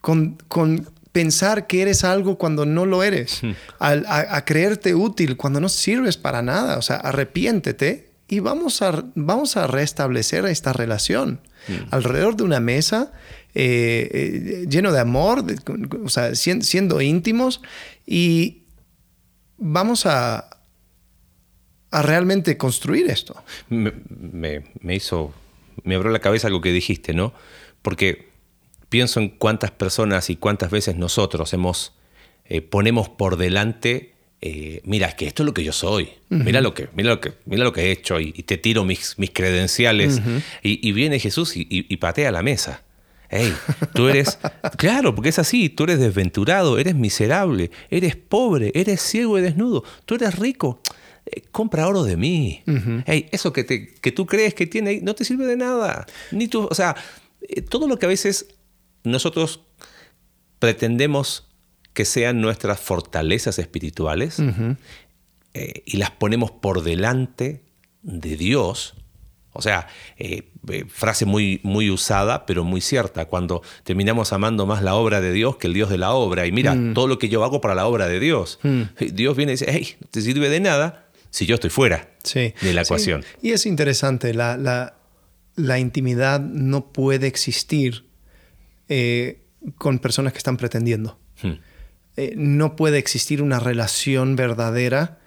con, 0.00 0.36
con 0.48 0.88
pensar 1.12 1.66
que 1.66 1.82
eres 1.82 2.04
algo 2.04 2.38
cuando 2.38 2.66
no 2.66 2.86
lo 2.86 3.02
eres, 3.02 3.40
a, 3.80 3.90
a 4.36 4.44
creerte 4.44 4.94
útil 4.94 5.36
cuando 5.36 5.60
no 5.60 5.68
sirves 5.68 6.16
para 6.16 6.42
nada. 6.42 6.78
O 6.78 6.82
sea, 6.82 6.96
arrepiéntete 6.96 8.10
y 8.28 8.40
vamos 8.40 8.82
a, 8.82 9.04
vamos 9.14 9.56
a 9.56 9.66
restablecer 9.66 10.44
esta 10.46 10.72
relación 10.72 11.40
alrededor 11.90 12.36
de 12.36 12.44
una 12.44 12.60
mesa. 12.60 13.12
eh, 13.54 14.08
eh, 14.12 14.66
lleno 14.68 14.92
de 14.92 15.00
amor, 15.00 15.42
de- 15.44 15.58
o 16.04 16.08
sea, 16.08 16.34
sien- 16.34 16.62
siendo 16.62 17.00
íntimos 17.00 17.60
y, 18.06 18.62
vamos 19.58 20.06
a, 20.06 20.48
a 21.90 22.02
realmente 22.02 22.56
construir 22.56 23.10
esto. 23.10 23.42
Me, 23.68 23.92
me, 24.80 24.94
hizo, 24.94 25.34
me 25.84 25.94
abrió 25.94 26.10
la 26.10 26.20
cabeza 26.20 26.46
algo 26.46 26.60
que 26.60 26.72
dijiste, 26.72 27.12
¿no? 27.12 27.32
Porque 27.82 28.28
pienso 28.88 29.20
en 29.20 29.28
cuántas 29.28 29.70
personas 29.70 30.30
y 30.30 30.36
cuántas 30.36 30.70
veces 30.70 30.96
nosotros 30.96 31.52
hemos, 31.52 31.92
eh, 32.46 32.62
ponemos 32.62 33.08
por 33.08 33.36
delante 33.36 34.14
eh, 34.40 34.82
mira, 34.84 35.08
es 35.08 35.14
que 35.14 35.26
esto 35.26 35.42
es 35.42 35.46
lo 35.46 35.54
que 35.54 35.64
yo 35.64 35.72
soy, 35.72 36.10
mira, 36.28 36.60
lo 36.60 36.72
que, 36.72 36.88
mira, 36.94 37.10
lo 37.10 37.20
que, 37.20 37.32
mira 37.44 37.64
lo 37.64 37.72
que 37.72 37.86
he 37.86 37.90
hecho 37.90 38.20
y, 38.20 38.30
te 38.30 38.56
tiro 38.56 38.84
mis, 38.84 39.18
mis 39.18 39.30
credenciales 39.30 40.20
y, 40.62 40.92
viene 40.92 41.18
Jesús 41.18 41.54
y, 41.56 41.96
patea 41.96 42.30
la 42.30 42.42
mesa. 42.42 42.84
Hey, 43.30 43.54
tú 43.94 44.08
eres, 44.08 44.38
claro, 44.78 45.14
porque 45.14 45.28
es 45.28 45.38
así, 45.38 45.68
tú 45.68 45.84
eres 45.84 45.98
desventurado, 45.98 46.78
eres 46.78 46.94
miserable, 46.94 47.70
eres 47.90 48.16
pobre, 48.16 48.72
eres 48.74 49.02
ciego 49.02 49.38
y 49.38 49.42
desnudo, 49.42 49.84
tú 50.06 50.14
eres 50.14 50.38
rico, 50.38 50.80
eh, 51.26 51.42
compra 51.50 51.86
oro 51.86 52.04
de 52.04 52.16
mí. 52.16 52.62
hey, 53.06 53.28
eso 53.30 53.52
que, 53.52 53.64
te, 53.64 53.94
que 53.94 54.12
tú 54.12 54.26
crees 54.26 54.54
que 54.54 54.66
tiene 54.66 55.00
no 55.02 55.14
te 55.14 55.24
sirve 55.24 55.44
de 55.46 55.56
nada. 55.56 56.06
Ni 56.32 56.48
tú, 56.48 56.68
o 56.70 56.74
sea, 56.74 56.96
eh, 57.42 57.60
todo 57.60 57.86
lo 57.86 57.98
que 57.98 58.06
a 58.06 58.08
veces 58.08 58.46
nosotros 59.04 59.60
pretendemos 60.58 61.46
que 61.92 62.04
sean 62.04 62.40
nuestras 62.40 62.80
fortalezas 62.80 63.58
espirituales 63.58 64.38
eh, 65.54 65.82
y 65.84 65.96
las 65.96 66.10
ponemos 66.12 66.50
por 66.50 66.82
delante 66.82 67.64
de 68.02 68.36
Dios. 68.36 68.94
O 69.58 69.62
sea, 69.62 69.88
eh, 70.16 70.50
eh, 70.68 70.84
frase 70.88 71.26
muy, 71.26 71.60
muy 71.64 71.90
usada, 71.90 72.46
pero 72.46 72.62
muy 72.62 72.80
cierta, 72.80 73.24
cuando 73.24 73.60
terminamos 73.82 74.32
amando 74.32 74.66
más 74.66 74.82
la 74.82 74.94
obra 74.94 75.20
de 75.20 75.32
Dios 75.32 75.56
que 75.56 75.66
el 75.66 75.74
Dios 75.74 75.90
de 75.90 75.98
la 75.98 76.12
obra. 76.12 76.46
Y 76.46 76.52
mira, 76.52 76.74
mm. 76.74 76.94
todo 76.94 77.08
lo 77.08 77.18
que 77.18 77.28
yo 77.28 77.42
hago 77.42 77.60
para 77.60 77.74
la 77.74 77.86
obra 77.86 78.06
de 78.06 78.20
Dios. 78.20 78.60
Mm. 78.62 78.82
Dios 79.12 79.36
viene 79.36 79.52
y 79.52 79.54
dice, 79.54 79.66
hey, 79.68 79.96
no 80.00 80.06
te 80.08 80.20
sirve 80.20 80.48
de 80.48 80.60
nada 80.60 81.08
si 81.30 81.44
yo 81.44 81.56
estoy 81.56 81.70
fuera 81.70 82.08
de 82.32 82.54
la 82.72 82.82
ecuación. 82.82 83.24
Y 83.42 83.50
es 83.50 83.66
interesante, 83.66 84.32
la, 84.32 84.56
la, 85.56 85.78
intimidad 85.78 86.40
no 86.40 86.92
puede 86.92 87.26
existir 87.26 88.04
con 89.76 89.98
personas 89.98 90.32
que 90.32 90.38
están 90.38 90.56
pretendiendo. 90.56 91.18
Hmm. 91.42 91.54
Eh, 92.16 92.34
no 92.36 92.74
puede 92.74 92.98
existir 92.98 93.42
una 93.42 93.60
relación 93.60 94.34
verdadera 94.34 95.18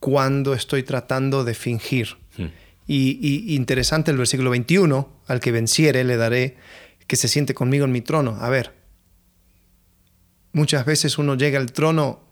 cuando 0.00 0.52
estoy 0.52 0.82
tratando 0.82 1.42
de 1.42 1.54
fingir. 1.54 2.16
Hmm. 2.36 2.48
Y, 2.86 3.54
interesante 3.54 4.10
el 4.10 4.18
versículo 4.18 4.50
21, 4.50 5.08
al 5.26 5.40
que 5.40 5.52
venciere 5.52 6.04
le 6.04 6.16
daré 6.16 6.56
que 7.06 7.16
se 7.16 7.28
siente 7.28 7.54
conmigo 7.54 7.84
en 7.84 7.92
mi 7.92 8.00
trono. 8.00 8.36
A 8.40 8.48
ver, 8.50 8.72
muchas 10.52 10.84
veces 10.84 11.18
uno 11.18 11.34
llega 11.34 11.58
al 11.58 11.72
trono 11.72 12.22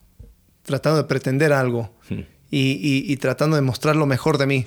tratando 0.62 0.98
de 0.98 1.08
pretender 1.08 1.52
algo 1.52 1.94
hmm. 2.08 2.20
y, 2.50 3.16
tratando 3.16 3.56
de 3.56 3.62
mostrar 3.62 3.96
lo 3.96 4.06
mejor 4.06 4.38
de 4.38 4.46
mí. 4.46 4.66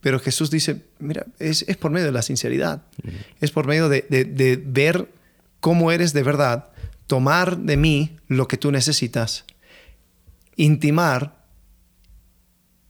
Pero 0.00 0.20
Jesús 0.20 0.50
dice, 0.50 0.84
mira, 1.00 1.26
es, 1.40 1.64
por 1.78 1.90
medio 1.90 2.06
de 2.06 2.12
la 2.12 2.22
sinceridad, 2.22 2.82
hmm. 3.02 3.10
es 3.40 3.50
por 3.50 3.66
medio 3.66 3.88
de, 3.88 4.02
de 4.02 4.62
ver 4.64 5.08
cómo 5.60 5.90
eres 5.90 6.12
de 6.12 6.22
verdad 6.22 6.70
tomar 7.08 7.58
de 7.58 7.76
mí 7.76 8.16
lo 8.28 8.46
que 8.46 8.58
tú 8.58 8.70
necesitas, 8.70 9.44
intimar, 10.56 11.38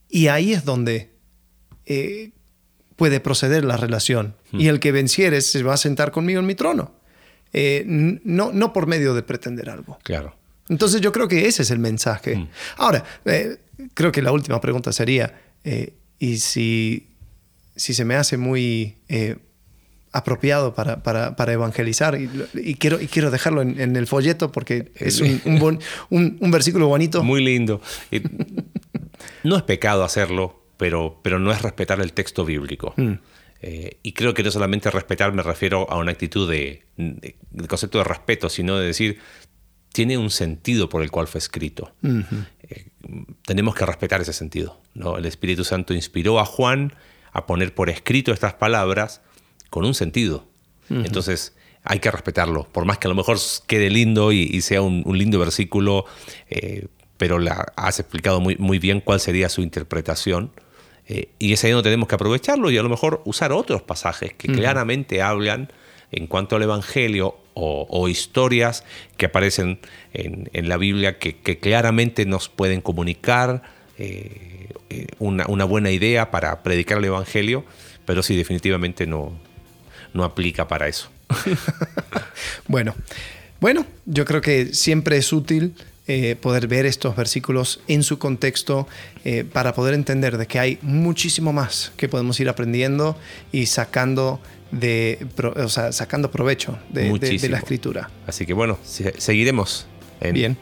y 0.09 0.27
ahí 0.27 0.53
es 0.53 0.65
donde 0.65 1.11
eh, 1.89 2.29
puede 2.95 3.19
proceder 3.19 3.65
la 3.65 3.75
relación. 3.75 4.35
Hmm. 4.51 4.61
Y 4.61 4.67
el 4.67 4.79
que 4.79 4.91
venciere 4.91 5.41
se 5.41 5.61
va 5.63 5.73
a 5.73 5.77
sentar 5.77 6.11
conmigo 6.11 6.39
en 6.39 6.45
mi 6.45 6.55
trono. 6.55 6.93
Eh, 7.51 7.83
no, 7.87 8.51
no 8.53 8.71
por 8.71 8.87
medio 8.87 9.13
de 9.13 9.23
pretender 9.23 9.69
algo. 9.69 9.97
Claro. 10.03 10.35
Entonces 10.69 11.01
yo 11.01 11.11
creo 11.11 11.27
que 11.27 11.47
ese 11.47 11.63
es 11.63 11.71
el 11.71 11.79
mensaje. 11.79 12.37
Hmm. 12.37 12.47
Ahora, 12.77 13.03
eh, 13.25 13.57
creo 13.93 14.11
que 14.11 14.21
la 14.21 14.31
última 14.31 14.61
pregunta 14.61 14.93
sería, 14.93 15.41
¿y 16.19 16.37
si, 16.37 17.09
si 17.75 17.93
se 17.93 18.05
me 18.05 18.15
hace 18.15 18.37
muy 18.37 18.95
apropiado 20.11 20.73
para, 20.73 21.03
para, 21.03 21.53
evangelizar 21.53 22.19
y, 22.19 22.75
quiero, 22.75 22.99
y 22.99 23.07
quiero 23.07 23.29
dejarlo 23.31 23.61
en, 23.61 23.95
el 23.95 24.07
folleto 24.07 24.51
porque 24.51 24.91
es 24.95 25.21
un, 25.21 25.79
un, 26.09 26.51
versículo 26.51 26.87
bonito. 26.87 27.23
Muy 27.23 27.43
lindo. 27.43 27.81
no 29.43 29.55
es 29.55 29.63
pecado 29.63 30.03
hacerlo, 30.03 30.58
pero, 30.79 31.19
pero 31.21 31.39
no 31.39 31.51
es 31.51 31.61
respetar 31.61 31.99
el 31.99 32.13
texto 32.13 32.45
bíblico. 32.45 32.93
Mm. 32.95 33.15
Eh, 33.61 33.99
y 34.01 34.13
creo 34.13 34.33
que 34.33 34.43
no 34.43 34.49
solamente 34.49 34.89
respetar 34.89 35.33
me 35.33 35.43
refiero 35.43 35.91
a 35.91 35.97
una 35.97 36.11
actitud 36.13 36.49
de, 36.49 36.85
concepto 37.67 37.97
de 37.97 38.05
respeto, 38.05 38.47
sino 38.49 38.77
de 38.77 38.87
decir, 38.87 39.19
tiene 39.91 40.17
un 40.17 40.29
sentido 40.29 40.87
por 40.87 41.03
el 41.03 41.11
cual 41.11 41.27
fue 41.27 41.39
escrito. 41.39 41.91
Eh, 42.01 42.87
tenemos 43.45 43.75
que 43.75 43.85
respetar 43.85 44.21
ese 44.21 44.31
sentido. 44.31 44.79
¿no? 44.93 45.17
El 45.17 45.25
Espíritu 45.25 45.65
Santo 45.65 45.93
inspiró 45.93 46.39
a 46.39 46.45
Juan 46.45 46.93
a 47.33 47.45
poner 47.45 47.75
por 47.75 47.89
escrito 47.89 48.31
estas 48.31 48.53
palabras 48.53 49.21
con 49.69 49.83
un 49.83 49.93
sentido. 49.93 50.47
Entonces 50.89 51.53
hay 51.83 51.99
que 51.99 52.09
respetarlo, 52.09 52.63
por 52.71 52.85
más 52.85 52.97
que 52.97 53.07
a 53.07 53.09
lo 53.09 53.15
mejor 53.15 53.37
quede 53.67 53.89
lindo 53.89 54.31
y, 54.31 54.61
sea 54.61 54.81
un, 54.81 55.03
lindo 55.15 55.37
versículo, 55.37 56.05
eh, 56.49 56.87
pero 57.17 57.37
la, 57.37 57.73
has 57.75 57.99
explicado 57.99 58.39
muy, 58.39 58.55
muy 58.55 58.79
bien 58.79 59.01
cuál 59.01 59.19
sería 59.19 59.49
su 59.49 59.61
interpretación. 59.61 60.51
Eh, 61.09 61.29
y 61.39 61.53
es 61.53 61.63
ahí 61.63 61.71
donde 61.71 61.89
tenemos 61.89 62.07
que 62.07 62.13
aprovecharlo 62.13 62.69
y 62.69 62.77
a 62.77 62.83
lo 62.83 62.89
mejor 62.89 63.21
usar 63.25 63.51
otros 63.51 63.81
pasajes 63.81 64.31
que 64.33 64.47
claramente 64.47 65.23
hablan 65.23 65.71
en 66.11 66.27
cuanto 66.27 66.55
al 66.55 66.61
Evangelio 66.61 67.35
o, 67.61 68.07
historias 68.07 68.85
que 69.17 69.25
aparecen 69.25 69.79
en, 70.13 70.69
la 70.69 70.77
Biblia 70.77 71.17
que, 71.19 71.35
claramente 71.59 72.25
nos 72.25 72.47
pueden 72.47 72.79
comunicar 72.79 73.63
eh, 73.97 74.69
una, 75.17 75.45
una, 75.47 75.65
buena 75.65 75.91
idea 75.91 76.31
para 76.31 76.63
predicar 76.63 76.99
el 76.99 77.05
Evangelio, 77.05 77.65
pero 78.05 78.23
sí 78.23 78.37
definitivamente 78.37 79.05
no, 79.05 79.33
no 80.13 80.23
aplica 80.23 80.69
para 80.69 80.87
eso. 80.87 81.09
bueno, 82.67 82.95
bueno, 83.59 83.85
yo 84.05 84.23
creo 84.23 84.39
que 84.39 84.73
siempre 84.73 85.17
es 85.17 85.33
útil 85.33 85.75
eh, 86.11 86.35
poder 86.35 86.67
ver 86.67 86.87
estos 86.87 87.15
versículos 87.15 87.81
en 87.87 88.01
su 88.01 88.17
contexto 88.17 88.87
eh, 89.25 89.43
para 89.43 89.75
poder 89.75 89.93
entender 89.93 90.39
de 90.39 90.47
que 90.47 90.57
hay 90.57 90.79
muchísimo 90.81 91.53
más 91.53 91.93
que 91.97 92.09
podemos 92.09 92.39
ir 92.39 92.49
aprendiendo 92.49 93.15
y 93.51 93.67
sacando 93.67 94.41
de 94.71 95.27
sacando 95.91 96.31
provecho 96.31 96.79
de, 96.89 97.47
la 97.47 97.59
escritura. 97.59 98.09
Así 98.25 98.47
que 98.47 98.53
bueno, 98.53 98.79
seguiremos 98.83 99.85
en 100.19 100.33
Bien. 100.33 100.57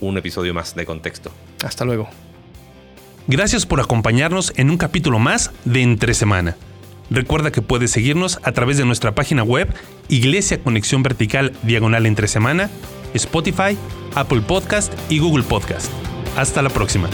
un 0.00 0.18
episodio 0.18 0.52
más 0.52 0.74
de 0.74 0.84
contexto. 0.84 1.32
Hasta 1.64 1.86
luego. 1.86 2.10
Gracias 3.28 3.64
por 3.64 3.80
acompañarnos 3.80 4.52
en 4.56 4.68
un 4.68 4.76
capítulo 4.76 5.18
más 5.18 5.52
de 5.64 5.80
Entre 5.80 6.12
Semana. 6.12 6.54
Recuerda 7.10 7.52
que 7.52 7.62
puedes 7.62 7.90
seguirnos 7.90 8.38
a 8.42 8.52
través 8.52 8.76
de 8.76 8.84
nuestra 8.84 9.14
página 9.14 9.42
web 9.42 9.72
Iglesia 10.08 10.62
Conexión 10.62 11.02
Vertical 11.02 11.52
Diagonal 11.62 12.06
Entre 12.06 12.28
Semana, 12.28 12.70
Spotify, 13.14 13.76
Apple 14.14 14.42
Podcast 14.42 14.92
y 15.08 15.18
Google 15.18 15.44
Podcast. 15.44 15.90
Hasta 16.36 16.62
la 16.62 16.70
próxima. 16.70 17.08